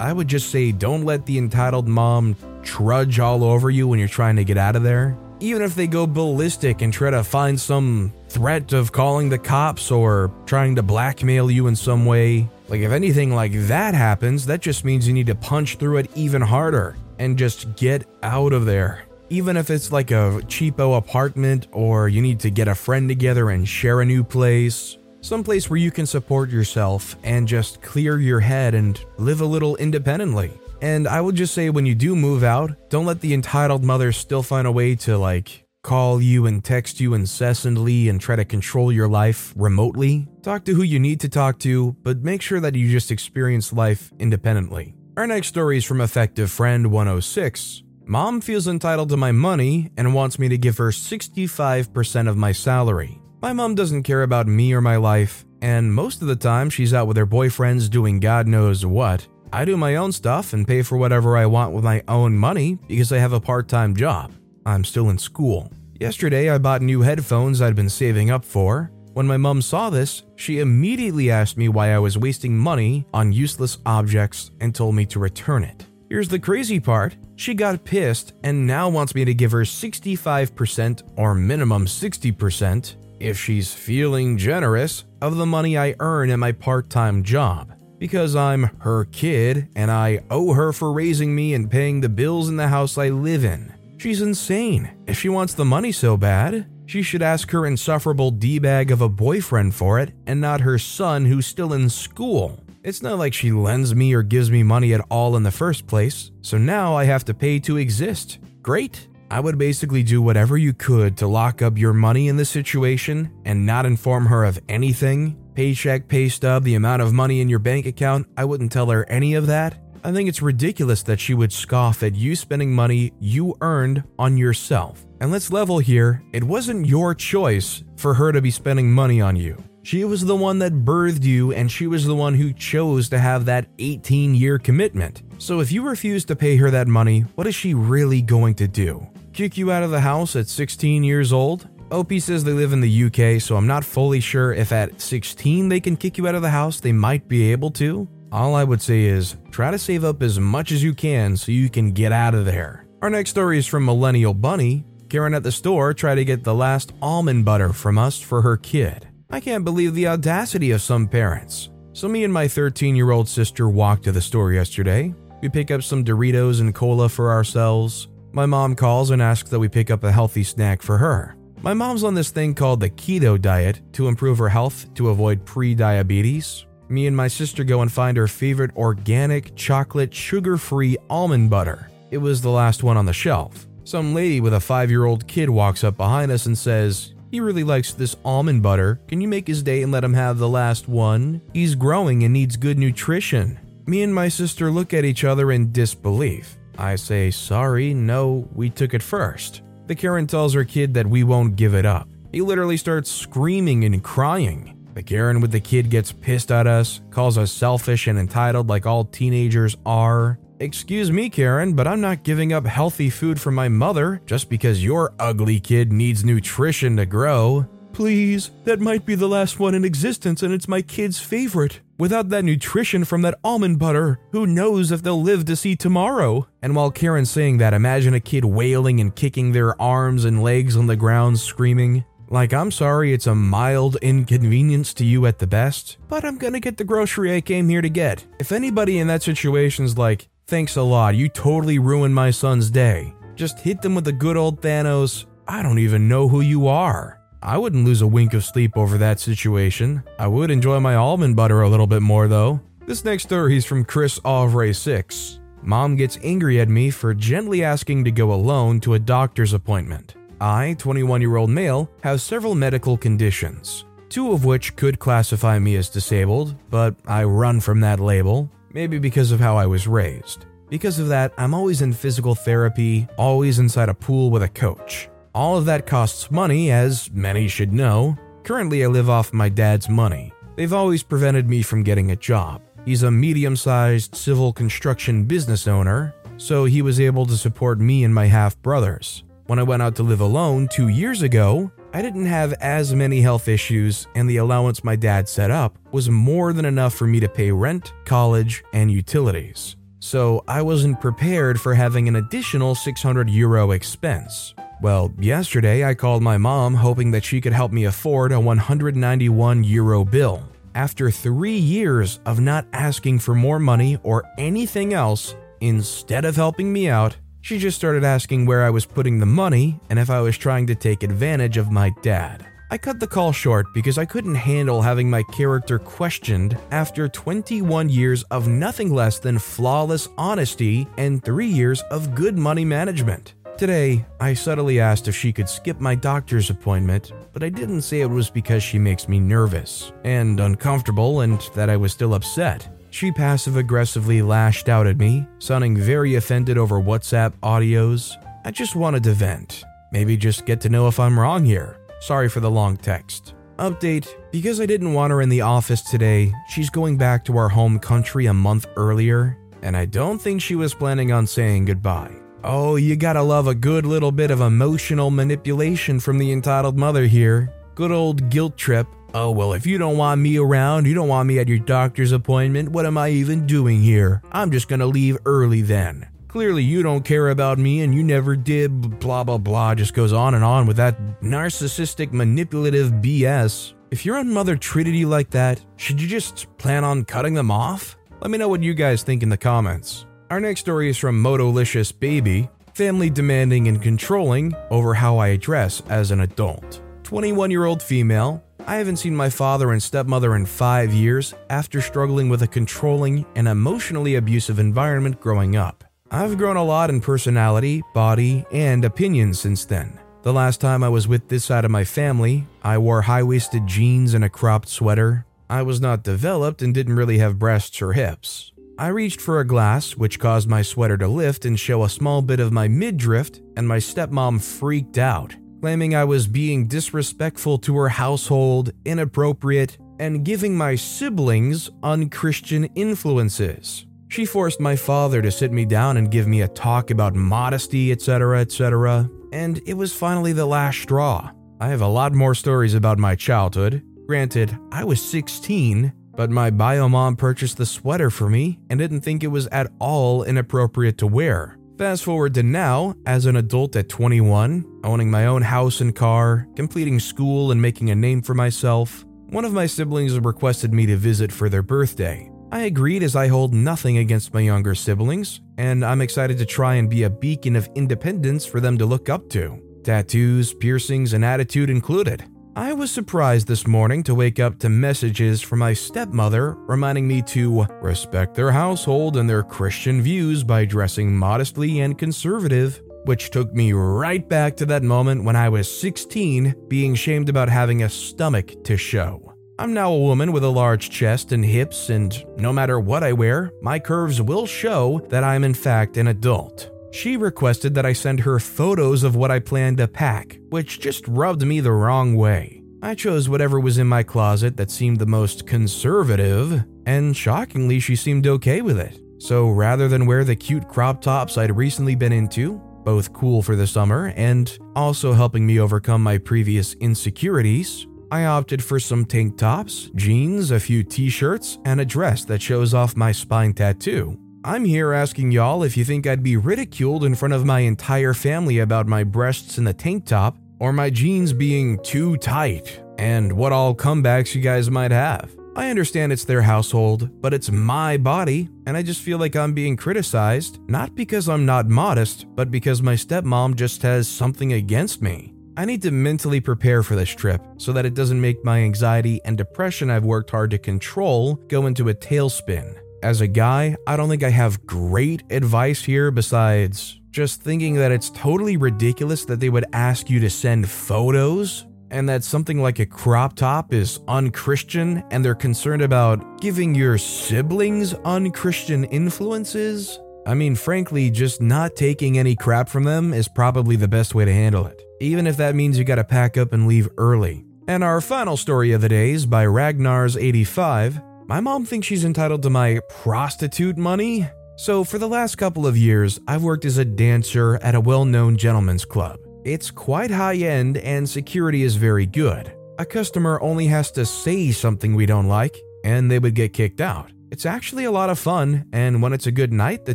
I 0.00 0.12
would 0.12 0.26
just 0.26 0.50
say 0.50 0.72
don't 0.72 1.04
let 1.04 1.24
the 1.24 1.38
entitled 1.38 1.86
mom 1.86 2.34
trudge 2.64 3.20
all 3.20 3.44
over 3.44 3.70
you 3.70 3.86
when 3.86 4.00
you're 4.00 4.08
trying 4.08 4.34
to 4.36 4.44
get 4.44 4.58
out 4.58 4.74
of 4.74 4.82
there. 4.82 5.16
Even 5.38 5.62
if 5.62 5.76
they 5.76 5.86
go 5.86 6.06
ballistic 6.06 6.82
and 6.82 6.92
try 6.92 7.10
to 7.10 7.22
find 7.22 7.60
some 7.60 8.12
threat 8.28 8.72
of 8.72 8.90
calling 8.90 9.28
the 9.28 9.38
cops 9.38 9.92
or 9.92 10.32
trying 10.46 10.74
to 10.76 10.82
blackmail 10.82 11.50
you 11.50 11.68
in 11.68 11.76
some 11.76 12.06
way, 12.06 12.48
like 12.72 12.80
if 12.80 12.90
anything 12.90 13.34
like 13.34 13.52
that 13.52 13.94
happens, 13.94 14.46
that 14.46 14.62
just 14.62 14.82
means 14.82 15.06
you 15.06 15.12
need 15.12 15.26
to 15.26 15.34
punch 15.34 15.76
through 15.76 15.98
it 15.98 16.10
even 16.14 16.40
harder 16.40 16.96
and 17.18 17.36
just 17.36 17.76
get 17.76 18.08
out 18.22 18.54
of 18.54 18.64
there. 18.64 19.04
even 19.32 19.56
if 19.56 19.70
it's 19.70 19.90
like 19.90 20.10
a 20.10 20.40
cheapo 20.44 20.98
apartment 20.98 21.66
or 21.72 22.06
you 22.06 22.20
need 22.20 22.38
to 22.38 22.50
get 22.50 22.68
a 22.68 22.74
friend 22.74 23.08
together 23.08 23.48
and 23.48 23.66
share 23.66 24.02
a 24.02 24.04
new 24.04 24.22
place. 24.22 24.98
Some 25.22 25.42
place 25.42 25.70
where 25.70 25.78
you 25.78 25.90
can 25.90 26.04
support 26.04 26.50
yourself 26.50 27.16
and 27.22 27.48
just 27.48 27.80
clear 27.80 28.18
your 28.18 28.40
head 28.40 28.74
and 28.74 29.02
live 29.16 29.40
a 29.40 29.46
little 29.46 29.76
independently. 29.76 30.50
And 30.82 31.08
I 31.08 31.20
would 31.22 31.34
just 31.34 31.54
say 31.54 31.70
when 31.70 31.86
you 31.86 31.94
do 31.94 32.14
move 32.14 32.42
out, 32.42 32.72
don't 32.90 33.06
let 33.06 33.20
the 33.22 33.32
entitled 33.32 33.84
mother 33.84 34.12
still 34.12 34.42
find 34.42 34.66
a 34.66 34.72
way 34.72 34.96
to 34.96 35.16
like 35.16 35.61
call 35.82 36.22
you 36.22 36.46
and 36.46 36.64
text 36.64 37.00
you 37.00 37.14
incessantly 37.14 38.08
and 38.08 38.20
try 38.20 38.36
to 38.36 38.44
control 38.44 38.92
your 38.92 39.08
life 39.08 39.52
remotely. 39.56 40.28
Talk 40.42 40.64
to 40.66 40.74
who 40.74 40.82
you 40.82 41.00
need 41.00 41.20
to 41.20 41.28
talk 41.28 41.58
to, 41.60 41.96
but 42.02 42.22
make 42.22 42.40
sure 42.40 42.60
that 42.60 42.74
you 42.74 42.90
just 42.90 43.10
experience 43.10 43.72
life 43.72 44.12
independently. 44.18 44.94
Our 45.16 45.26
next 45.26 45.48
story 45.48 45.78
is 45.78 45.84
from 45.84 46.00
Effective 46.00 46.50
Friend 46.50 46.90
106. 46.90 47.82
Mom 48.04 48.40
feels 48.40 48.66
entitled 48.66 49.08
to 49.10 49.16
my 49.16 49.32
money 49.32 49.90
and 49.96 50.14
wants 50.14 50.38
me 50.38 50.48
to 50.48 50.58
give 50.58 50.78
her 50.78 50.90
65% 50.90 52.28
of 52.28 52.36
my 52.36 52.52
salary. 52.52 53.20
My 53.40 53.52
mom 53.52 53.74
doesn't 53.74 54.04
care 54.04 54.22
about 54.22 54.46
me 54.46 54.72
or 54.72 54.80
my 54.80 54.96
life, 54.96 55.44
and 55.60 55.92
most 55.92 56.22
of 56.22 56.28
the 56.28 56.36
time 56.36 56.70
she's 56.70 56.94
out 56.94 57.06
with 57.08 57.16
her 57.16 57.26
boyfriends 57.26 57.90
doing 57.90 58.20
God 58.20 58.46
knows 58.46 58.86
what. 58.86 59.26
I 59.52 59.64
do 59.64 59.76
my 59.76 59.96
own 59.96 60.12
stuff 60.12 60.52
and 60.52 60.66
pay 60.66 60.82
for 60.82 60.96
whatever 60.96 61.36
I 61.36 61.46
want 61.46 61.72
with 61.72 61.84
my 61.84 62.02
own 62.08 62.38
money 62.38 62.78
because 62.88 63.12
I 63.12 63.18
have 63.18 63.32
a 63.32 63.40
part 63.40 63.68
time 63.68 63.94
job. 63.94 64.32
I'm 64.66 64.84
still 64.84 65.10
in 65.10 65.18
school. 65.18 65.72
Yesterday, 66.00 66.50
I 66.50 66.58
bought 66.58 66.82
new 66.82 67.02
headphones 67.02 67.62
I'd 67.62 67.76
been 67.76 67.88
saving 67.88 68.30
up 68.30 68.44
for. 68.44 68.90
When 69.12 69.26
my 69.26 69.36
mom 69.36 69.60
saw 69.60 69.90
this, 69.90 70.22
she 70.36 70.60
immediately 70.60 71.30
asked 71.30 71.58
me 71.58 71.68
why 71.68 71.92
I 71.92 71.98
was 71.98 72.16
wasting 72.16 72.56
money 72.56 73.06
on 73.12 73.32
useless 73.32 73.78
objects 73.84 74.50
and 74.60 74.74
told 74.74 74.94
me 74.94 75.04
to 75.06 75.18
return 75.18 75.64
it. 75.64 75.86
Here's 76.08 76.28
the 76.28 76.38
crazy 76.38 76.80
part 76.80 77.16
she 77.36 77.54
got 77.54 77.84
pissed 77.84 78.34
and 78.42 78.66
now 78.66 78.88
wants 78.88 79.14
me 79.14 79.24
to 79.24 79.34
give 79.34 79.52
her 79.52 79.62
65% 79.62 81.02
or 81.16 81.34
minimum 81.34 81.86
60% 81.86 82.96
if 83.20 83.38
she's 83.38 83.72
feeling 83.72 84.36
generous 84.36 85.04
of 85.20 85.36
the 85.36 85.46
money 85.46 85.78
I 85.78 85.94
earn 86.00 86.30
at 86.30 86.38
my 86.38 86.52
part 86.52 86.90
time 86.90 87.22
job. 87.22 87.74
Because 87.98 88.34
I'm 88.34 88.64
her 88.80 89.04
kid 89.06 89.68
and 89.76 89.90
I 89.90 90.20
owe 90.30 90.52
her 90.54 90.72
for 90.72 90.92
raising 90.92 91.34
me 91.34 91.54
and 91.54 91.70
paying 91.70 92.00
the 92.00 92.08
bills 92.08 92.48
in 92.48 92.56
the 92.56 92.68
house 92.68 92.98
I 92.98 93.10
live 93.10 93.44
in. 93.44 93.71
She's 94.02 94.20
insane. 94.20 94.90
If 95.06 95.20
she 95.20 95.28
wants 95.28 95.54
the 95.54 95.64
money 95.64 95.92
so 95.92 96.16
bad, 96.16 96.66
she 96.86 97.02
should 97.02 97.22
ask 97.22 97.48
her 97.52 97.64
insufferable 97.64 98.32
D 98.32 98.58
bag 98.58 98.90
of 98.90 99.00
a 99.00 99.08
boyfriend 99.08 99.76
for 99.76 100.00
it 100.00 100.12
and 100.26 100.40
not 100.40 100.62
her 100.62 100.76
son 100.76 101.24
who's 101.24 101.46
still 101.46 101.72
in 101.72 101.88
school. 101.88 102.58
It's 102.82 103.00
not 103.00 103.16
like 103.16 103.32
she 103.32 103.52
lends 103.52 103.94
me 103.94 104.12
or 104.12 104.24
gives 104.24 104.50
me 104.50 104.64
money 104.64 104.92
at 104.92 105.06
all 105.08 105.36
in 105.36 105.44
the 105.44 105.52
first 105.52 105.86
place, 105.86 106.32
so 106.40 106.58
now 106.58 106.96
I 106.96 107.04
have 107.04 107.24
to 107.26 107.32
pay 107.32 107.60
to 107.60 107.76
exist. 107.76 108.40
Great. 108.60 109.06
I 109.30 109.38
would 109.38 109.56
basically 109.56 110.02
do 110.02 110.20
whatever 110.20 110.58
you 110.58 110.72
could 110.72 111.16
to 111.18 111.28
lock 111.28 111.62
up 111.62 111.78
your 111.78 111.92
money 111.92 112.26
in 112.26 112.36
this 112.36 112.50
situation 112.50 113.30
and 113.44 113.64
not 113.64 113.86
inform 113.86 114.26
her 114.26 114.44
of 114.44 114.58
anything. 114.68 115.38
Paycheck, 115.54 116.08
pay 116.08 116.28
stub, 116.28 116.64
the 116.64 116.74
amount 116.74 117.02
of 117.02 117.12
money 117.12 117.40
in 117.40 117.48
your 117.48 117.60
bank 117.60 117.86
account, 117.86 118.26
I 118.36 118.46
wouldn't 118.46 118.72
tell 118.72 118.90
her 118.90 119.08
any 119.08 119.34
of 119.34 119.46
that. 119.46 119.76
I 120.04 120.12
think 120.12 120.28
it's 120.28 120.42
ridiculous 120.42 121.02
that 121.04 121.20
she 121.20 121.34
would 121.34 121.52
scoff 121.52 122.02
at 122.02 122.14
you 122.14 122.34
spending 122.34 122.72
money 122.72 123.12
you 123.20 123.56
earned 123.60 124.02
on 124.18 124.36
yourself. 124.36 125.06
And 125.20 125.30
let's 125.30 125.52
level 125.52 125.78
here 125.78 126.22
it 126.32 126.42
wasn't 126.42 126.86
your 126.86 127.14
choice 127.14 127.84
for 127.96 128.14
her 128.14 128.32
to 128.32 128.42
be 128.42 128.50
spending 128.50 128.90
money 128.92 129.20
on 129.20 129.36
you. 129.36 129.62
She 129.84 130.04
was 130.04 130.24
the 130.24 130.36
one 130.36 130.58
that 130.60 130.84
birthed 130.84 131.24
you, 131.24 131.52
and 131.52 131.70
she 131.70 131.88
was 131.88 132.04
the 132.04 132.14
one 132.14 132.34
who 132.34 132.52
chose 132.52 133.08
to 133.08 133.18
have 133.18 133.44
that 133.46 133.66
18 133.78 134.34
year 134.34 134.58
commitment. 134.58 135.22
So 135.38 135.60
if 135.60 135.72
you 135.72 135.82
refuse 135.82 136.24
to 136.26 136.36
pay 136.36 136.56
her 136.56 136.70
that 136.70 136.88
money, 136.88 137.20
what 137.34 137.46
is 137.46 137.54
she 137.54 137.74
really 137.74 138.22
going 138.22 138.54
to 138.56 138.68
do? 138.68 139.06
kick 139.32 139.56
you 139.56 139.72
out 139.72 139.82
of 139.82 139.90
the 139.90 140.00
house 140.00 140.36
at 140.36 140.48
16 140.48 141.02
years 141.02 141.32
old? 141.32 141.68
Opie 141.90 142.20
says 142.20 142.44
they 142.44 142.52
live 142.52 142.72
in 142.72 142.80
the 142.80 143.04
UK, 143.04 143.40
so 143.40 143.56
I'm 143.56 143.66
not 143.66 143.84
fully 143.84 144.20
sure 144.20 144.52
if 144.52 144.72
at 144.72 145.00
16 145.00 145.68
they 145.68 145.80
can 145.80 145.96
kick 145.96 146.16
you 146.16 146.26
out 146.26 146.34
of 146.34 146.42
the 146.42 146.50
house. 146.50 146.80
They 146.80 146.92
might 146.92 147.28
be 147.28 147.52
able 147.52 147.70
to. 147.72 148.08
All 148.32 148.54
I 148.54 148.64
would 148.64 148.80
say 148.80 149.04
is 149.04 149.36
try 149.50 149.70
to 149.70 149.78
save 149.78 150.04
up 150.04 150.22
as 150.22 150.40
much 150.40 150.72
as 150.72 150.82
you 150.82 150.94
can 150.94 151.36
so 151.36 151.52
you 151.52 151.68
can 151.68 151.90
get 151.90 152.12
out 152.12 152.34
of 152.34 152.46
there. 152.46 152.86
Our 153.02 153.10
next 153.10 153.28
story 153.28 153.58
is 153.58 153.66
from 153.66 153.84
Millennial 153.84 154.32
Bunny. 154.32 154.86
Karen 155.10 155.34
at 155.34 155.42
the 155.42 155.52
store 155.52 155.92
tried 155.92 156.14
to 156.14 156.24
get 156.24 156.42
the 156.42 156.54
last 156.54 156.94
almond 157.02 157.44
butter 157.44 157.74
from 157.74 157.98
us 157.98 158.18
for 158.18 158.40
her 158.40 158.56
kid. 158.56 159.06
I 159.28 159.38
can't 159.38 159.66
believe 159.66 159.92
the 159.92 160.08
audacity 160.08 160.70
of 160.70 160.80
some 160.80 161.08
parents. 161.08 161.68
So, 161.92 162.08
me 162.08 162.24
and 162.24 162.32
my 162.32 162.48
13 162.48 162.96
year 162.96 163.10
old 163.10 163.28
sister 163.28 163.68
walked 163.68 164.04
to 164.04 164.12
the 164.12 164.22
store 164.22 164.50
yesterday. 164.50 165.14
We 165.42 165.50
pick 165.50 165.70
up 165.70 165.82
some 165.82 166.02
Doritos 166.02 166.62
and 166.62 166.74
cola 166.74 167.10
for 167.10 167.30
ourselves. 167.30 168.08
My 168.32 168.46
mom 168.46 168.74
calls 168.74 169.10
and 169.10 169.20
asks 169.20 169.50
that 169.50 169.60
we 169.60 169.68
pick 169.68 169.90
up 169.90 170.04
a 170.04 170.12
healthy 170.12 170.42
snack 170.42 170.80
for 170.80 170.96
her. 170.96 171.36
My 171.60 171.74
mom's 171.74 172.02
on 172.02 172.14
this 172.14 172.30
thing 172.30 172.54
called 172.54 172.80
the 172.80 172.88
keto 172.88 173.38
diet 173.38 173.82
to 173.92 174.08
improve 174.08 174.38
her 174.38 174.48
health 174.48 174.92
to 174.94 175.10
avoid 175.10 175.44
pre 175.44 175.74
diabetes. 175.74 176.64
Me 176.92 177.06
and 177.06 177.16
my 177.16 177.26
sister 177.26 177.64
go 177.64 177.80
and 177.80 177.90
find 177.90 178.18
our 178.18 178.28
favorite 178.28 178.76
organic 178.76 179.56
chocolate 179.56 180.12
sugar 180.12 180.58
free 180.58 180.98
almond 181.08 181.48
butter. 181.48 181.90
It 182.10 182.18
was 182.18 182.42
the 182.42 182.50
last 182.50 182.82
one 182.82 182.98
on 182.98 183.06
the 183.06 183.14
shelf. 183.14 183.66
Some 183.84 184.12
lady 184.12 184.42
with 184.42 184.52
a 184.52 184.60
five 184.60 184.90
year 184.90 185.06
old 185.06 185.26
kid 185.26 185.48
walks 185.48 185.84
up 185.84 185.96
behind 185.96 186.30
us 186.30 186.44
and 186.44 186.56
says, 186.56 187.14
He 187.30 187.40
really 187.40 187.64
likes 187.64 187.94
this 187.94 188.14
almond 188.26 188.62
butter. 188.62 189.00
Can 189.08 189.22
you 189.22 189.28
make 189.28 189.46
his 189.46 189.62
day 189.62 189.82
and 189.82 189.90
let 189.90 190.04
him 190.04 190.12
have 190.12 190.36
the 190.36 190.50
last 190.50 190.86
one? 190.86 191.40
He's 191.54 191.74
growing 191.74 192.24
and 192.24 192.34
needs 192.34 192.58
good 192.58 192.78
nutrition. 192.78 193.58
Me 193.86 194.02
and 194.02 194.14
my 194.14 194.28
sister 194.28 194.70
look 194.70 194.92
at 194.92 195.06
each 195.06 195.24
other 195.24 195.50
in 195.50 195.72
disbelief. 195.72 196.58
I 196.76 196.96
say, 196.96 197.30
sorry, 197.30 197.94
no, 197.94 198.46
we 198.52 198.68
took 198.68 198.92
it 198.92 199.02
first. 199.02 199.62
The 199.86 199.94
Karen 199.94 200.26
tells 200.26 200.52
her 200.52 200.64
kid 200.64 200.92
that 200.92 201.06
we 201.06 201.24
won't 201.24 201.56
give 201.56 201.74
it 201.74 201.86
up. 201.86 202.06
He 202.32 202.42
literally 202.42 202.76
starts 202.76 203.10
screaming 203.10 203.86
and 203.86 204.04
crying. 204.04 204.81
The 204.94 205.02
Karen 205.02 205.40
with 205.40 205.52
the 205.52 205.60
kid 205.60 205.88
gets 205.88 206.12
pissed 206.12 206.52
at 206.52 206.66
us, 206.66 207.00
calls 207.10 207.38
us 207.38 207.50
selfish 207.50 208.06
and 208.08 208.18
entitled 208.18 208.68
like 208.68 208.84
all 208.84 209.04
teenagers 209.06 209.76
are. 209.86 210.38
Excuse 210.60 211.10
me, 211.10 211.30
Karen, 211.30 211.72
but 211.72 211.88
I'm 211.88 212.00
not 212.00 212.24
giving 212.24 212.52
up 212.52 212.66
healthy 212.66 213.08
food 213.08 213.40
for 213.40 213.50
my 213.50 213.68
mother 213.68 214.20
just 214.26 214.50
because 214.50 214.84
your 214.84 215.14
ugly 215.18 215.58
kid 215.60 215.92
needs 215.92 216.24
nutrition 216.24 216.96
to 216.98 217.06
grow. 217.06 217.66
Please, 217.92 218.50
that 218.64 218.80
might 218.80 219.04
be 219.04 219.14
the 219.14 219.28
last 219.28 219.58
one 219.58 219.74
in 219.74 219.84
existence 219.84 220.42
and 220.42 220.52
it's 220.52 220.68
my 220.68 220.82
kid's 220.82 221.18
favorite. 221.18 221.80
Without 221.98 222.30
that 222.30 222.44
nutrition 222.44 223.04
from 223.04 223.22
that 223.22 223.38
almond 223.44 223.78
butter, 223.78 224.18
who 224.32 224.46
knows 224.46 224.90
if 224.90 225.02
they'll 225.02 225.22
live 225.22 225.44
to 225.44 225.56
see 225.56 225.76
tomorrow? 225.76 226.46
And 226.62 226.74
while 226.74 226.90
Karen's 226.90 227.30
saying 227.30 227.58
that, 227.58 227.74
imagine 227.74 228.14
a 228.14 228.20
kid 228.20 228.44
wailing 228.44 229.00
and 229.00 229.14
kicking 229.14 229.52
their 229.52 229.80
arms 229.80 230.24
and 230.24 230.42
legs 230.42 230.76
on 230.76 230.86
the 230.86 230.96
ground, 230.96 231.38
screaming, 231.38 232.04
like, 232.32 232.54
I'm 232.54 232.70
sorry, 232.70 233.12
it's 233.12 233.26
a 233.26 233.34
mild 233.34 233.96
inconvenience 233.96 234.94
to 234.94 235.04
you 235.04 235.26
at 235.26 235.38
the 235.38 235.46
best, 235.46 235.98
but 236.08 236.24
I'm 236.24 236.38
gonna 236.38 236.60
get 236.60 236.78
the 236.78 236.84
grocery 236.84 237.36
I 237.36 237.42
came 237.42 237.68
here 237.68 237.82
to 237.82 237.90
get. 237.90 238.24
If 238.40 238.52
anybody 238.52 238.98
in 238.98 239.06
that 239.08 239.22
situation's 239.22 239.98
like, 239.98 240.28
thanks 240.46 240.76
a 240.76 240.82
lot, 240.82 241.14
you 241.14 241.28
totally 241.28 241.78
ruined 241.78 242.14
my 242.14 242.30
son's 242.30 242.70
day, 242.70 243.14
just 243.34 243.60
hit 243.60 243.82
them 243.82 243.94
with 243.94 244.06
the 244.06 244.12
good 244.12 244.38
old 244.38 244.62
Thanos, 244.62 245.26
I 245.46 245.62
don't 245.62 245.78
even 245.78 246.08
know 246.08 246.26
who 246.26 246.40
you 246.40 246.68
are. 246.68 247.20
I 247.42 247.58
wouldn't 247.58 247.84
lose 247.84 248.00
a 248.00 248.06
wink 248.06 248.32
of 248.32 248.44
sleep 248.44 248.78
over 248.78 248.96
that 248.96 249.20
situation. 249.20 250.02
I 250.18 250.26
would 250.28 250.50
enjoy 250.50 250.80
my 250.80 250.94
almond 250.94 251.36
butter 251.36 251.60
a 251.60 251.68
little 251.68 251.86
bit 251.86 252.00
more 252.00 252.28
though. 252.28 252.60
This 252.86 253.04
next 253.04 253.24
story 253.24 253.58
is 253.58 253.66
from 253.66 253.84
Chris 253.84 254.18
Auvray 254.20 254.74
6. 254.74 255.40
Mom 255.62 255.96
gets 255.96 256.18
angry 256.22 256.60
at 256.60 256.68
me 256.68 256.90
for 256.90 257.12
gently 257.12 257.62
asking 257.62 258.04
to 258.04 258.10
go 258.10 258.32
alone 258.32 258.80
to 258.80 258.94
a 258.94 258.98
doctor's 258.98 259.52
appointment. 259.52 260.14
I, 260.42 260.74
21 260.78 261.20
year 261.20 261.36
old 261.36 261.50
male, 261.50 261.88
have 262.02 262.20
several 262.20 262.56
medical 262.56 262.96
conditions, 262.96 263.84
two 264.08 264.32
of 264.32 264.44
which 264.44 264.74
could 264.74 264.98
classify 264.98 265.60
me 265.60 265.76
as 265.76 265.88
disabled, 265.88 266.56
but 266.68 266.96
I 267.06 267.22
run 267.22 267.60
from 267.60 267.78
that 267.80 268.00
label, 268.00 268.50
maybe 268.72 268.98
because 268.98 269.30
of 269.30 269.38
how 269.38 269.56
I 269.56 269.66
was 269.66 269.86
raised. 269.86 270.46
Because 270.68 270.98
of 270.98 271.06
that, 271.08 271.32
I'm 271.38 271.54
always 271.54 271.80
in 271.80 271.92
physical 271.92 272.34
therapy, 272.34 273.06
always 273.16 273.60
inside 273.60 273.88
a 273.88 273.94
pool 273.94 274.30
with 274.30 274.42
a 274.42 274.48
coach. 274.48 275.08
All 275.32 275.56
of 275.56 275.66
that 275.66 275.86
costs 275.86 276.28
money, 276.30 276.72
as 276.72 277.08
many 277.12 277.46
should 277.46 277.72
know. 277.72 278.16
Currently, 278.42 278.82
I 278.82 278.88
live 278.88 279.08
off 279.08 279.32
my 279.32 279.48
dad's 279.48 279.88
money. 279.88 280.32
They've 280.56 280.72
always 280.72 281.04
prevented 281.04 281.48
me 281.48 281.62
from 281.62 281.84
getting 281.84 282.10
a 282.10 282.16
job. 282.16 282.62
He's 282.84 283.04
a 283.04 283.12
medium 283.12 283.54
sized 283.54 284.16
civil 284.16 284.52
construction 284.52 285.22
business 285.22 285.68
owner, 285.68 286.16
so 286.36 286.64
he 286.64 286.82
was 286.82 286.98
able 286.98 287.26
to 287.26 287.36
support 287.36 287.78
me 287.78 288.02
and 288.02 288.12
my 288.12 288.26
half 288.26 288.60
brothers. 288.60 289.22
When 289.52 289.58
I 289.58 289.64
went 289.64 289.82
out 289.82 289.96
to 289.96 290.02
live 290.02 290.22
alone 290.22 290.66
two 290.66 290.88
years 290.88 291.20
ago, 291.20 291.70
I 291.92 292.00
didn't 292.00 292.24
have 292.24 292.54
as 292.54 292.94
many 292.94 293.20
health 293.20 293.48
issues, 293.48 294.06
and 294.14 294.26
the 294.26 294.38
allowance 294.38 294.82
my 294.82 294.96
dad 294.96 295.28
set 295.28 295.50
up 295.50 295.76
was 295.90 296.08
more 296.08 296.54
than 296.54 296.64
enough 296.64 296.94
for 296.94 297.06
me 297.06 297.20
to 297.20 297.28
pay 297.28 297.52
rent, 297.52 297.92
college, 298.06 298.64
and 298.72 298.90
utilities. 298.90 299.76
So 300.00 300.42
I 300.48 300.62
wasn't 300.62 301.02
prepared 301.02 301.60
for 301.60 301.74
having 301.74 302.08
an 302.08 302.16
additional 302.16 302.74
600 302.74 303.28
euro 303.28 303.72
expense. 303.72 304.54
Well, 304.80 305.12
yesterday 305.18 305.84
I 305.84 305.96
called 305.96 306.22
my 306.22 306.38
mom 306.38 306.72
hoping 306.72 307.10
that 307.10 307.22
she 307.22 307.42
could 307.42 307.52
help 307.52 307.72
me 307.72 307.84
afford 307.84 308.32
a 308.32 308.40
191 308.40 309.64
euro 309.64 310.02
bill. 310.02 310.48
After 310.74 311.10
three 311.10 311.58
years 311.58 312.20
of 312.24 312.40
not 312.40 312.64
asking 312.72 313.18
for 313.18 313.34
more 313.34 313.58
money 313.58 313.98
or 314.02 314.24
anything 314.38 314.94
else, 314.94 315.34
instead 315.60 316.24
of 316.24 316.36
helping 316.36 316.72
me 316.72 316.88
out, 316.88 317.18
She 317.42 317.58
just 317.58 317.76
started 317.76 318.04
asking 318.04 318.46
where 318.46 318.62
I 318.62 318.70
was 318.70 318.86
putting 318.86 319.18
the 319.18 319.26
money 319.26 319.80
and 319.90 319.98
if 319.98 320.10
I 320.10 320.20
was 320.20 320.38
trying 320.38 320.64
to 320.68 320.76
take 320.76 321.02
advantage 321.02 321.56
of 321.56 321.72
my 321.72 321.92
dad. 322.00 322.46
I 322.70 322.78
cut 322.78 323.00
the 323.00 323.06
call 323.08 323.32
short 323.32 323.66
because 323.74 323.98
I 323.98 324.04
couldn't 324.04 324.36
handle 324.36 324.80
having 324.80 325.10
my 325.10 325.24
character 325.24 325.80
questioned 325.80 326.56
after 326.70 327.08
21 327.08 327.88
years 327.88 328.22
of 328.30 328.46
nothing 328.46 328.94
less 328.94 329.18
than 329.18 329.40
flawless 329.40 330.08
honesty 330.16 330.86
and 330.96 331.22
3 331.24 331.48
years 331.48 331.82
of 331.90 332.14
good 332.14 332.38
money 332.38 332.64
management. 332.64 333.34
Today, 333.58 334.06
I 334.20 334.34
subtly 334.34 334.78
asked 334.78 335.08
if 335.08 335.16
she 335.16 335.32
could 335.32 335.48
skip 335.48 335.80
my 335.80 335.96
doctor's 335.96 336.48
appointment, 336.48 337.12
but 337.32 337.42
I 337.42 337.48
didn't 337.48 337.82
say 337.82 338.02
it 338.02 338.06
was 338.10 338.30
because 338.30 338.62
she 338.62 338.78
makes 338.78 339.08
me 339.08 339.18
nervous 339.18 339.92
and 340.04 340.38
uncomfortable 340.38 341.22
and 341.22 341.40
that 341.56 341.68
I 341.68 341.76
was 341.76 341.92
still 341.92 342.14
upset. 342.14 342.68
She 342.92 343.10
passive 343.10 343.56
aggressively 343.56 344.20
lashed 344.20 344.68
out 344.68 344.86
at 344.86 344.98
me, 344.98 345.26
sounding 345.38 345.74
very 345.74 346.16
offended 346.16 346.58
over 346.58 346.76
WhatsApp 346.76 347.32
audios. 347.42 348.12
I 348.44 348.50
just 348.50 348.76
wanted 348.76 349.02
to 349.04 349.12
vent. 349.12 349.64
Maybe 349.92 350.14
just 350.14 350.44
get 350.44 350.60
to 350.60 350.68
know 350.68 350.88
if 350.88 351.00
I'm 351.00 351.18
wrong 351.18 351.42
here. 351.42 351.78
Sorry 352.00 352.28
for 352.28 352.40
the 352.40 352.50
long 352.50 352.76
text. 352.76 353.32
Update 353.56 354.08
Because 354.30 354.60
I 354.60 354.66
didn't 354.66 354.92
want 354.92 355.10
her 355.10 355.22
in 355.22 355.30
the 355.30 355.40
office 355.40 355.80
today, 355.80 356.34
she's 356.50 356.68
going 356.68 356.98
back 356.98 357.24
to 357.24 357.38
our 357.38 357.48
home 357.48 357.78
country 357.78 358.26
a 358.26 358.34
month 358.34 358.66
earlier, 358.76 359.38
and 359.62 359.74
I 359.74 359.86
don't 359.86 360.20
think 360.20 360.42
she 360.42 360.54
was 360.54 360.74
planning 360.74 361.12
on 361.12 361.26
saying 361.26 361.64
goodbye. 361.64 362.12
Oh, 362.44 362.76
you 362.76 362.96
gotta 362.96 363.22
love 363.22 363.46
a 363.46 363.54
good 363.54 363.86
little 363.86 364.12
bit 364.12 364.30
of 364.30 364.42
emotional 364.42 365.10
manipulation 365.10 365.98
from 365.98 366.18
the 366.18 366.30
entitled 366.30 366.76
mother 366.76 367.06
here. 367.06 367.50
Good 367.74 367.90
old 367.90 368.28
guilt 368.28 368.56
trip. 368.56 368.86
Oh, 369.14 369.30
well, 369.30 369.52
if 369.54 369.66
you 369.66 369.78
don't 369.78 369.96
want 369.96 370.20
me 370.20 370.38
around, 370.38 370.86
you 370.86 370.94
don't 370.94 371.08
want 371.08 371.26
me 371.26 371.38
at 371.38 371.48
your 371.48 371.58
doctor's 371.58 372.12
appointment, 372.12 372.70
what 372.70 372.86
am 372.86 372.98
I 372.98 373.10
even 373.10 373.46
doing 373.46 373.80
here? 373.80 374.22
I'm 374.32 374.50
just 374.50 374.68
gonna 374.68 374.86
leave 374.86 375.18
early 375.24 375.62
then. 375.62 376.08
Clearly, 376.28 376.62
you 376.62 376.82
don't 376.82 377.04
care 377.04 377.28
about 377.28 377.58
me 377.58 377.82
and 377.82 377.94
you 377.94 378.02
never 378.02 378.36
did, 378.36 378.98
blah, 379.00 379.24
blah, 379.24 379.38
blah. 379.38 379.74
Just 379.74 379.94
goes 379.94 380.12
on 380.12 380.34
and 380.34 380.44
on 380.44 380.66
with 380.66 380.76
that 380.76 381.20
narcissistic, 381.20 382.12
manipulative 382.12 382.90
BS. 382.92 383.74
If 383.90 384.06
your 384.06 384.16
own 384.16 384.32
mother 384.32 384.58
you 384.74 385.08
like 385.08 385.30
that, 385.30 385.64
should 385.76 386.00
you 386.00 386.08
just 386.08 386.46
plan 386.56 386.84
on 386.84 387.04
cutting 387.04 387.34
them 387.34 387.50
off? 387.50 387.96
Let 388.20 388.30
me 388.30 388.38
know 388.38 388.48
what 388.48 388.62
you 388.62 388.72
guys 388.72 389.02
think 389.02 389.22
in 389.22 389.28
the 389.28 389.36
comments. 389.36 390.06
Our 390.30 390.40
next 390.40 390.60
story 390.60 390.88
is 390.88 390.96
from 390.96 391.22
Motolicious 391.22 391.92
Baby 391.98 392.48
Family 392.74 393.10
demanding 393.10 393.68
and 393.68 393.82
controlling 393.82 394.54
over 394.70 394.94
how 394.94 395.18
I 395.18 395.36
dress 395.36 395.82
as 395.90 396.10
an 396.10 396.20
adult. 396.20 396.81
21 397.12 397.50
year 397.50 397.66
old 397.66 397.82
female. 397.82 398.42
I 398.66 398.76
haven't 398.76 398.96
seen 398.96 399.14
my 399.14 399.28
father 399.28 399.70
and 399.72 399.82
stepmother 399.82 400.34
in 400.34 400.46
five 400.46 400.94
years 400.94 401.34
after 401.50 401.82
struggling 401.82 402.30
with 402.30 402.40
a 402.40 402.46
controlling 402.46 403.26
and 403.34 403.46
emotionally 403.46 404.14
abusive 404.14 404.58
environment 404.58 405.20
growing 405.20 405.54
up. 405.54 405.84
I've 406.10 406.38
grown 406.38 406.56
a 406.56 406.64
lot 406.64 406.88
in 406.88 407.02
personality, 407.02 407.82
body, 407.92 408.46
and 408.50 408.82
opinion 408.82 409.34
since 409.34 409.66
then. 409.66 410.00
The 410.22 410.32
last 410.32 410.58
time 410.58 410.82
I 410.82 410.88
was 410.88 411.06
with 411.06 411.28
this 411.28 411.44
side 411.44 411.66
of 411.66 411.70
my 411.70 411.84
family, 411.84 412.46
I 412.62 412.78
wore 412.78 413.02
high 413.02 413.24
waisted 413.24 413.66
jeans 413.66 414.14
and 414.14 414.24
a 414.24 414.30
cropped 414.30 414.70
sweater. 414.70 415.26
I 415.50 415.60
was 415.60 415.82
not 415.82 416.04
developed 416.04 416.62
and 416.62 416.72
didn't 416.72 416.96
really 416.96 417.18
have 417.18 417.38
breasts 417.38 417.82
or 417.82 417.92
hips. 417.92 418.52
I 418.78 418.88
reached 418.88 419.20
for 419.20 419.38
a 419.38 419.46
glass, 419.46 419.98
which 419.98 420.18
caused 420.18 420.48
my 420.48 420.62
sweater 420.62 420.96
to 420.96 421.08
lift 421.08 421.44
and 421.44 421.60
show 421.60 421.84
a 421.84 421.90
small 421.90 422.22
bit 422.22 422.40
of 422.40 422.52
my 422.52 422.68
midriff, 422.68 423.32
and 423.54 423.68
my 423.68 423.76
stepmom 423.76 424.42
freaked 424.42 424.96
out, 424.96 425.36
claiming 425.62 425.94
I 425.94 426.02
was 426.02 426.26
being 426.26 426.66
disrespectful 426.66 427.56
to 427.58 427.76
her 427.76 427.88
household, 427.88 428.72
inappropriate, 428.84 429.78
and 430.00 430.24
giving 430.24 430.56
my 430.56 430.74
siblings 430.74 431.70
unchristian 431.84 432.64
influences. 432.74 433.86
She 434.08 434.24
forced 434.24 434.58
my 434.58 434.74
father 434.74 435.22
to 435.22 435.30
sit 435.30 435.52
me 435.52 435.64
down 435.64 435.98
and 435.98 436.10
give 436.10 436.26
me 436.26 436.40
a 436.42 436.48
talk 436.48 436.90
about 436.90 437.14
modesty, 437.14 437.92
etc., 437.92 438.40
etc., 438.40 439.08
and 439.32 439.62
it 439.64 439.74
was 439.74 439.94
finally 439.94 440.32
the 440.32 440.44
last 440.44 440.80
straw. 440.80 441.30
I 441.60 441.68
have 441.68 441.80
a 441.80 441.86
lot 441.86 442.12
more 442.12 442.34
stories 442.34 442.74
about 442.74 442.98
my 442.98 443.14
childhood. 443.14 443.84
Granted, 444.08 444.58
I 444.72 444.82
was 444.82 445.00
16, 445.00 445.92
but 446.16 446.28
my 446.28 446.50
bio 446.50 446.88
mom 446.88 447.14
purchased 447.14 447.56
the 447.56 447.66
sweater 447.66 448.10
for 448.10 448.28
me 448.28 448.58
and 448.68 448.80
didn't 448.80 449.02
think 449.02 449.22
it 449.22 449.28
was 449.28 449.46
at 449.46 449.70
all 449.78 450.24
inappropriate 450.24 450.98
to 450.98 451.06
wear. 451.06 451.56
Fast 451.78 452.02
forward 452.02 452.34
to 452.34 452.42
now, 452.42 452.96
as 453.06 453.26
an 453.26 453.36
adult 453.36 453.76
at 453.76 453.88
21, 453.88 454.71
owning 454.84 455.10
my 455.10 455.26
own 455.26 455.42
house 455.42 455.80
and 455.80 455.94
car, 455.94 456.46
completing 456.56 457.00
school, 457.00 457.50
and 457.50 457.60
making 457.60 457.90
a 457.90 457.94
name 457.94 458.22
for 458.22 458.34
myself, 458.34 459.04
one 459.30 459.44
of 459.44 459.52
my 459.52 459.66
siblings 459.66 460.18
requested 460.18 460.72
me 460.72 460.86
to 460.86 460.96
visit 460.96 461.32
for 461.32 461.48
their 461.48 461.62
birthday. 461.62 462.30
I 462.52 462.64
agreed 462.64 463.02
as 463.02 463.16
I 463.16 463.28
hold 463.28 463.54
nothing 463.54 463.96
against 463.96 464.34
my 464.34 464.40
younger 464.40 464.74
siblings, 464.74 465.40
and 465.56 465.84
I'm 465.84 466.02
excited 466.02 466.36
to 466.38 466.44
try 466.44 466.74
and 466.74 466.90
be 466.90 467.04
a 467.04 467.10
beacon 467.10 467.56
of 467.56 467.70
independence 467.74 468.44
for 468.44 468.60
them 468.60 468.76
to 468.76 468.84
look 468.84 469.08
up 469.08 469.30
to. 469.30 469.58
Tattoos, 469.84 470.52
piercings, 470.52 471.14
and 471.14 471.24
attitude 471.24 471.70
included. 471.70 472.24
I 472.54 472.74
was 472.74 472.90
surprised 472.90 473.48
this 473.48 473.66
morning 473.66 474.02
to 474.02 474.14
wake 474.14 474.38
up 474.38 474.58
to 474.58 474.68
messages 474.68 475.40
from 475.40 475.60
my 475.60 475.72
stepmother 475.72 476.54
reminding 476.66 477.08
me 477.08 477.22
to 477.22 477.64
respect 477.80 478.34
their 478.34 478.52
household 478.52 479.16
and 479.16 479.28
their 479.28 479.42
Christian 479.42 480.02
views 480.02 480.44
by 480.44 480.66
dressing 480.66 481.16
modestly 481.16 481.80
and 481.80 481.96
conservative, 481.96 482.82
which 483.04 483.30
took 483.30 483.52
me 483.52 483.72
right 483.72 484.28
back 484.28 484.56
to 484.56 484.66
that 484.66 484.82
moment 484.82 485.24
when 485.24 485.36
I 485.36 485.48
was 485.48 485.70
16 485.80 486.54
being 486.68 486.94
shamed 486.94 487.28
about 487.28 487.48
having 487.48 487.82
a 487.82 487.88
stomach 487.88 488.64
to 488.64 488.76
show. 488.76 489.32
I'm 489.58 489.74
now 489.74 489.92
a 489.92 489.98
woman 489.98 490.32
with 490.32 490.44
a 490.44 490.48
large 490.48 490.90
chest 490.90 491.32
and 491.32 491.44
hips, 491.44 491.90
and 491.90 492.24
no 492.36 492.52
matter 492.52 492.80
what 492.80 493.04
I 493.04 493.12
wear, 493.12 493.52
my 493.60 493.78
curves 493.78 494.20
will 494.20 494.46
show 494.46 495.06
that 495.10 495.24
I'm 495.24 495.44
in 495.44 495.54
fact 495.54 495.96
an 495.96 496.08
adult. 496.08 496.70
She 496.92 497.16
requested 497.16 497.74
that 497.74 497.86
I 497.86 497.92
send 497.92 498.20
her 498.20 498.38
photos 498.38 499.02
of 499.02 499.16
what 499.16 499.30
I 499.30 499.38
planned 499.38 499.78
to 499.78 499.88
pack, 499.88 500.38
which 500.48 500.80
just 500.80 501.06
rubbed 501.08 501.42
me 501.42 501.60
the 501.60 501.72
wrong 501.72 502.16
way. 502.16 502.62
I 502.82 502.94
chose 502.94 503.28
whatever 503.28 503.60
was 503.60 503.78
in 503.78 503.86
my 503.86 504.02
closet 504.02 504.56
that 504.56 504.70
seemed 504.70 504.98
the 504.98 505.06
most 505.06 505.46
conservative, 505.46 506.64
and 506.84 507.16
shockingly, 507.16 507.78
she 507.78 507.94
seemed 507.94 508.26
okay 508.26 508.60
with 508.60 508.78
it. 508.78 509.00
So 509.18 509.50
rather 509.50 509.86
than 509.86 510.06
wear 510.06 510.24
the 510.24 510.34
cute 510.34 510.68
crop 510.68 511.00
tops 511.00 511.38
I'd 511.38 511.56
recently 511.56 511.94
been 511.94 512.12
into, 512.12 512.60
both 512.84 513.12
cool 513.12 513.42
for 513.42 513.56
the 513.56 513.66
summer 513.66 514.12
and 514.16 514.58
also 514.74 515.12
helping 515.12 515.46
me 515.46 515.60
overcome 515.60 516.02
my 516.02 516.18
previous 516.18 516.74
insecurities, 516.74 517.86
I 518.10 518.26
opted 518.26 518.62
for 518.62 518.78
some 518.78 519.04
tank 519.04 519.38
tops, 519.38 519.90
jeans, 519.94 520.50
a 520.50 520.60
few 520.60 520.82
t 520.82 521.08
shirts, 521.08 521.58
and 521.64 521.80
a 521.80 521.84
dress 521.84 522.24
that 522.26 522.42
shows 522.42 522.74
off 522.74 522.96
my 522.96 523.12
spine 523.12 523.54
tattoo. 523.54 524.18
I'm 524.44 524.64
here 524.64 524.92
asking 524.92 525.30
y'all 525.30 525.62
if 525.62 525.76
you 525.76 525.84
think 525.84 526.06
I'd 526.06 526.22
be 526.22 526.36
ridiculed 526.36 527.04
in 527.04 527.14
front 527.14 527.32
of 527.32 527.46
my 527.46 527.60
entire 527.60 528.12
family 528.12 528.58
about 528.58 528.86
my 528.86 529.04
breasts 529.04 529.56
in 529.56 529.64
the 529.64 529.72
tank 529.72 530.04
top, 530.04 530.36
or 530.58 530.72
my 530.72 530.90
jeans 530.90 531.32
being 531.32 531.78
too 531.82 532.16
tight, 532.18 532.82
and 532.98 533.32
what 533.32 533.52
all 533.52 533.74
comebacks 533.74 534.34
you 534.34 534.40
guys 534.40 534.70
might 534.70 534.90
have. 534.90 535.34
I 535.54 535.68
understand 535.68 536.12
it's 536.12 536.24
their 536.24 536.40
household, 536.40 537.10
but 537.20 537.34
it's 537.34 537.50
my 537.50 537.98
body, 537.98 538.48
and 538.66 538.74
I 538.74 538.82
just 538.82 539.02
feel 539.02 539.18
like 539.18 539.36
I'm 539.36 539.52
being 539.52 539.76
criticized, 539.76 540.58
not 540.66 540.94
because 540.94 541.28
I'm 541.28 541.44
not 541.44 541.68
modest, 541.68 542.24
but 542.34 542.50
because 542.50 542.82
my 542.82 542.94
stepmom 542.94 543.54
just 543.54 543.82
has 543.82 544.08
something 544.08 544.54
against 544.54 545.02
me. 545.02 545.34
I 545.58 545.66
need 545.66 545.82
to 545.82 545.90
mentally 545.90 546.40
prepare 546.40 546.82
for 546.82 546.96
this 546.96 547.10
trip 547.10 547.42
so 547.58 547.70
that 547.74 547.84
it 547.84 547.92
doesn't 547.92 548.18
make 548.18 548.42
my 548.42 548.60
anxiety 548.60 549.20
and 549.26 549.36
depression 549.36 549.90
I've 549.90 550.04
worked 550.04 550.30
hard 550.30 550.50
to 550.52 550.58
control 550.58 551.34
go 551.48 551.66
into 551.66 551.90
a 551.90 551.94
tailspin. 551.94 552.74
As 553.02 553.20
a 553.20 553.26
guy, 553.26 553.76
I 553.86 553.96
don't 553.98 554.08
think 554.08 554.22
I 554.22 554.30
have 554.30 554.64
great 554.64 555.22
advice 555.30 555.84
here 555.84 556.10
besides 556.10 556.98
just 557.10 557.42
thinking 557.42 557.74
that 557.74 557.92
it's 557.92 558.08
totally 558.08 558.56
ridiculous 558.56 559.26
that 559.26 559.38
they 559.38 559.50
would 559.50 559.66
ask 559.74 560.08
you 560.08 560.18
to 560.20 560.30
send 560.30 560.70
photos 560.70 561.66
and 561.92 562.08
that 562.08 562.24
something 562.24 562.60
like 562.60 562.80
a 562.80 562.86
crop 562.86 563.36
top 563.36 563.72
is 563.72 564.00
unchristian 564.08 565.04
and 565.10 565.24
they're 565.24 565.34
concerned 565.34 565.82
about 565.82 566.40
giving 566.40 566.74
your 566.74 566.98
siblings 566.98 567.94
unchristian 568.04 568.84
influences. 568.84 570.00
I 570.26 570.34
mean, 570.34 570.56
frankly, 570.56 571.10
just 571.10 571.40
not 571.40 571.76
taking 571.76 572.18
any 572.18 572.34
crap 572.34 572.68
from 572.68 572.84
them 572.84 573.14
is 573.14 573.28
probably 573.28 573.76
the 573.76 573.88
best 573.88 574.14
way 574.14 574.24
to 574.24 574.32
handle 574.32 574.66
it 574.66 574.82
even 575.02 575.26
if 575.26 575.36
that 575.36 575.54
means 575.54 575.78
you 575.78 575.84
gotta 575.84 576.04
pack 576.04 576.38
up 576.38 576.52
and 576.52 576.66
leave 576.66 576.88
early. 576.96 577.44
And 577.68 577.82
our 577.84 578.00
final 578.00 578.36
story 578.36 578.72
of 578.72 578.80
the 578.80 578.88
day 578.88 579.10
is 579.10 579.26
by 579.26 579.44
Ragnars85. 579.44 581.28
My 581.28 581.40
mom 581.40 581.64
thinks 581.64 581.86
she's 581.86 582.04
entitled 582.04 582.42
to 582.42 582.50
my 582.50 582.80
prostitute 582.88 583.76
money. 583.76 584.28
So, 584.56 584.84
for 584.84 584.98
the 584.98 585.08
last 585.08 585.36
couple 585.36 585.66
of 585.66 585.76
years, 585.76 586.20
I've 586.28 586.42
worked 586.42 586.64
as 586.64 586.78
a 586.78 586.84
dancer 586.84 587.56
at 587.62 587.74
a 587.74 587.80
well 587.80 588.04
known 588.04 588.36
gentleman's 588.36 588.84
club. 588.84 589.18
It's 589.44 589.72
quite 589.72 590.10
high 590.10 590.36
end 590.36 590.76
and 590.78 591.08
security 591.08 591.62
is 591.62 591.74
very 591.74 592.06
good. 592.06 592.52
A 592.78 592.84
customer 592.84 593.40
only 593.40 593.66
has 593.66 593.90
to 593.92 594.06
say 594.06 594.52
something 594.52 594.94
we 594.94 595.04
don't 595.04 595.26
like, 595.26 595.56
and 595.84 596.08
they 596.08 596.20
would 596.20 596.34
get 596.34 596.52
kicked 596.52 596.80
out. 596.80 597.10
It's 597.32 597.44
actually 597.44 597.84
a 597.84 597.90
lot 597.90 598.08
of 598.08 598.20
fun, 598.20 598.66
and 598.72 599.02
when 599.02 599.12
it's 599.12 599.26
a 599.26 599.32
good 599.32 599.52
night, 599.52 599.84
the 599.84 599.94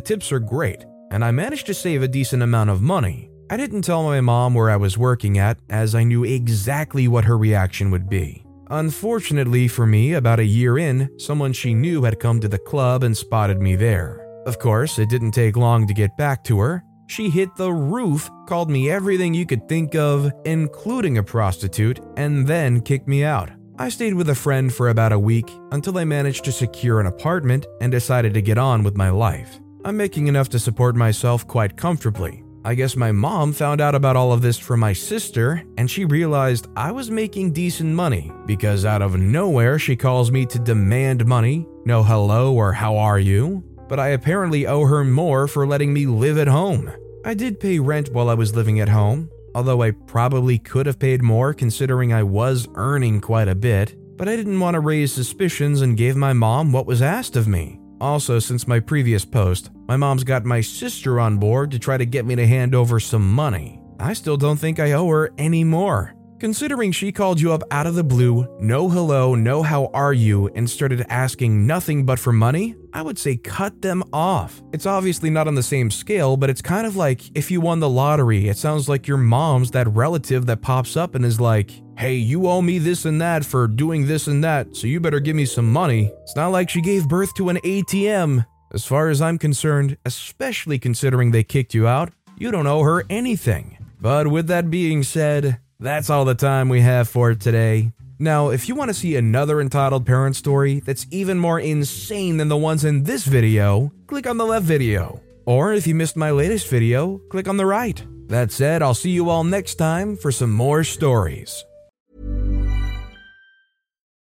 tips 0.00 0.32
are 0.32 0.38
great, 0.38 0.84
and 1.10 1.24
I 1.24 1.30
managed 1.30 1.66
to 1.66 1.74
save 1.74 2.02
a 2.02 2.08
decent 2.08 2.42
amount 2.42 2.68
of 2.68 2.82
money. 2.82 3.30
I 3.50 3.56
didn't 3.56 3.82
tell 3.82 4.02
my 4.02 4.20
mom 4.20 4.52
where 4.52 4.68
I 4.68 4.76
was 4.76 4.98
working 4.98 5.38
at, 5.38 5.58
as 5.70 5.94
I 5.94 6.04
knew 6.04 6.24
exactly 6.24 7.08
what 7.08 7.24
her 7.24 7.38
reaction 7.38 7.90
would 7.90 8.08
be. 8.08 8.44
Unfortunately 8.70 9.66
for 9.66 9.86
me, 9.86 10.12
about 10.12 10.40
a 10.40 10.44
year 10.44 10.76
in, 10.76 11.08
someone 11.18 11.54
she 11.54 11.72
knew 11.72 12.02
had 12.02 12.20
come 12.20 12.38
to 12.40 12.48
the 12.48 12.58
club 12.58 13.02
and 13.02 13.16
spotted 13.16 13.62
me 13.62 13.76
there. 13.76 14.26
Of 14.46 14.58
course, 14.58 14.98
it 14.98 15.08
didn't 15.08 15.32
take 15.32 15.56
long 15.56 15.86
to 15.86 15.94
get 15.94 16.16
back 16.18 16.44
to 16.44 16.58
her. 16.58 16.84
She 17.08 17.30
hit 17.30 17.56
the 17.56 17.72
roof, 17.72 18.30
called 18.46 18.70
me 18.70 18.90
everything 18.90 19.32
you 19.32 19.46
could 19.46 19.66
think 19.66 19.94
of, 19.94 20.30
including 20.44 21.16
a 21.16 21.22
prostitute, 21.22 22.00
and 22.18 22.46
then 22.46 22.82
kicked 22.82 23.08
me 23.08 23.24
out. 23.24 23.50
I 23.78 23.88
stayed 23.88 24.12
with 24.12 24.28
a 24.28 24.34
friend 24.34 24.72
for 24.72 24.90
about 24.90 25.12
a 25.12 25.18
week 25.18 25.50
until 25.72 25.96
I 25.96 26.04
managed 26.04 26.44
to 26.44 26.52
secure 26.52 27.00
an 27.00 27.06
apartment 27.06 27.66
and 27.80 27.90
decided 27.90 28.34
to 28.34 28.42
get 28.42 28.58
on 28.58 28.82
with 28.82 28.96
my 28.96 29.08
life. 29.08 29.58
I'm 29.84 29.96
making 29.96 30.26
enough 30.26 30.50
to 30.50 30.58
support 30.58 30.96
myself 30.96 31.46
quite 31.46 31.78
comfortably. 31.78 32.44
I 32.64 32.74
guess 32.74 32.94
my 32.94 33.12
mom 33.12 33.54
found 33.54 33.80
out 33.80 33.94
about 33.94 34.16
all 34.16 34.32
of 34.32 34.42
this 34.42 34.58
from 34.58 34.80
my 34.80 34.92
sister, 34.92 35.62
and 35.78 35.90
she 35.90 36.04
realized 36.04 36.66
I 36.76 36.92
was 36.92 37.10
making 37.10 37.52
decent 37.52 37.94
money 37.94 38.30
because 38.44 38.84
out 38.84 39.00
of 39.00 39.18
nowhere 39.18 39.78
she 39.78 39.96
calls 39.96 40.30
me 40.30 40.44
to 40.46 40.58
demand 40.58 41.24
money, 41.24 41.66
no 41.86 42.02
hello 42.02 42.52
or 42.52 42.72
how 42.72 42.98
are 42.98 43.18
you, 43.18 43.64
but 43.88 43.98
I 43.98 44.08
apparently 44.08 44.66
owe 44.66 44.84
her 44.86 45.04
more 45.04 45.48
for 45.48 45.66
letting 45.66 45.92
me 45.92 46.06
live 46.06 46.38
at 46.38 46.48
home. 46.48 46.92
I 47.24 47.34
did 47.34 47.60
pay 47.60 47.78
rent 47.78 48.12
while 48.12 48.28
I 48.28 48.34
was 48.34 48.54
living 48.54 48.80
at 48.80 48.88
home, 48.88 49.30
although 49.54 49.82
I 49.82 49.90
probably 49.90 50.58
could 50.58 50.86
have 50.86 50.98
paid 50.98 51.22
more 51.22 51.52
considering 51.52 52.12
I 52.12 52.22
was 52.22 52.68
earning 52.74 53.20
quite 53.20 53.48
a 53.48 53.54
bit, 53.54 53.96
but 54.16 54.28
I 54.28 54.36
didn't 54.36 54.60
want 54.60 54.74
to 54.74 54.80
raise 54.80 55.12
suspicions 55.12 55.80
and 55.80 55.96
gave 55.96 56.16
my 56.16 56.32
mom 56.32 56.72
what 56.72 56.86
was 56.86 57.02
asked 57.02 57.36
of 57.36 57.48
me. 57.48 57.80
Also, 58.00 58.38
since 58.38 58.68
my 58.68 58.78
previous 58.78 59.24
post, 59.24 59.70
my 59.88 59.96
mom's 59.96 60.24
got 60.24 60.44
my 60.44 60.60
sister 60.60 61.18
on 61.18 61.38
board 61.38 61.70
to 61.72 61.78
try 61.78 61.96
to 61.96 62.06
get 62.06 62.24
me 62.24 62.36
to 62.36 62.46
hand 62.46 62.74
over 62.74 63.00
some 63.00 63.28
money. 63.28 63.80
I 63.98 64.12
still 64.12 64.36
don't 64.36 64.56
think 64.56 64.78
I 64.78 64.92
owe 64.92 65.08
her 65.08 65.30
any 65.38 65.64
more. 65.64 66.14
Considering 66.38 66.92
she 66.92 67.10
called 67.10 67.40
you 67.40 67.52
up 67.52 67.64
out 67.72 67.88
of 67.88 67.96
the 67.96 68.04
blue, 68.04 68.46
no 68.60 68.88
hello, 68.88 69.34
no 69.34 69.60
how 69.60 69.90
are 69.92 70.12
you, 70.12 70.46
and 70.54 70.70
started 70.70 71.04
asking 71.08 71.66
nothing 71.66 72.06
but 72.06 72.16
for 72.16 72.32
money, 72.32 72.76
I 72.92 73.02
would 73.02 73.18
say 73.18 73.36
cut 73.36 73.82
them 73.82 74.04
off. 74.12 74.62
It's 74.72 74.86
obviously 74.86 75.30
not 75.30 75.48
on 75.48 75.56
the 75.56 75.64
same 75.64 75.90
scale, 75.90 76.36
but 76.36 76.48
it's 76.48 76.62
kind 76.62 76.86
of 76.86 76.94
like 76.94 77.22
if 77.36 77.50
you 77.50 77.60
won 77.60 77.80
the 77.80 77.88
lottery, 77.88 78.48
it 78.48 78.56
sounds 78.56 78.88
like 78.88 79.08
your 79.08 79.16
mom's 79.16 79.72
that 79.72 79.88
relative 79.88 80.46
that 80.46 80.62
pops 80.62 80.96
up 80.96 81.16
and 81.16 81.24
is 81.24 81.40
like, 81.40 81.72
hey, 81.96 82.14
you 82.14 82.46
owe 82.46 82.62
me 82.62 82.78
this 82.78 83.04
and 83.04 83.20
that 83.20 83.44
for 83.44 83.66
doing 83.66 84.06
this 84.06 84.28
and 84.28 84.44
that, 84.44 84.76
so 84.76 84.86
you 84.86 85.00
better 85.00 85.18
give 85.18 85.34
me 85.34 85.44
some 85.44 85.68
money. 85.72 86.12
It's 86.22 86.36
not 86.36 86.52
like 86.52 86.70
she 86.70 86.80
gave 86.80 87.08
birth 87.08 87.34
to 87.34 87.48
an 87.48 87.56
ATM. 87.56 88.46
As 88.72 88.84
far 88.84 89.08
as 89.08 89.20
I'm 89.20 89.38
concerned, 89.38 89.96
especially 90.04 90.78
considering 90.78 91.32
they 91.32 91.42
kicked 91.42 91.74
you 91.74 91.88
out, 91.88 92.12
you 92.36 92.52
don't 92.52 92.68
owe 92.68 92.82
her 92.84 93.04
anything. 93.10 93.76
But 94.00 94.28
with 94.28 94.46
that 94.46 94.70
being 94.70 95.02
said, 95.02 95.58
that's 95.80 96.10
all 96.10 96.24
the 96.24 96.34
time 96.34 96.68
we 96.68 96.80
have 96.80 97.08
for 97.08 97.34
today. 97.34 97.92
Now, 98.18 98.50
if 98.50 98.68
you 98.68 98.74
want 98.74 98.88
to 98.88 98.94
see 98.94 99.14
another 99.14 99.60
entitled 99.60 100.04
parent 100.04 100.34
story 100.34 100.80
that's 100.80 101.06
even 101.10 101.38
more 101.38 101.60
insane 101.60 102.36
than 102.36 102.48
the 102.48 102.56
ones 102.56 102.84
in 102.84 103.04
this 103.04 103.24
video, 103.24 103.92
click 104.08 104.26
on 104.26 104.38
the 104.38 104.46
left 104.46 104.66
video. 104.66 105.20
Or 105.46 105.72
if 105.72 105.86
you 105.86 105.94
missed 105.94 106.16
my 106.16 106.32
latest 106.32 106.68
video, 106.68 107.18
click 107.30 107.46
on 107.46 107.56
the 107.56 107.66
right. 107.66 108.04
That 108.26 108.50
said, 108.50 108.82
I'll 108.82 108.92
see 108.92 109.10
you 109.10 109.30
all 109.30 109.44
next 109.44 109.76
time 109.76 110.16
for 110.16 110.32
some 110.32 110.52
more 110.52 110.84
stories. 110.84 111.64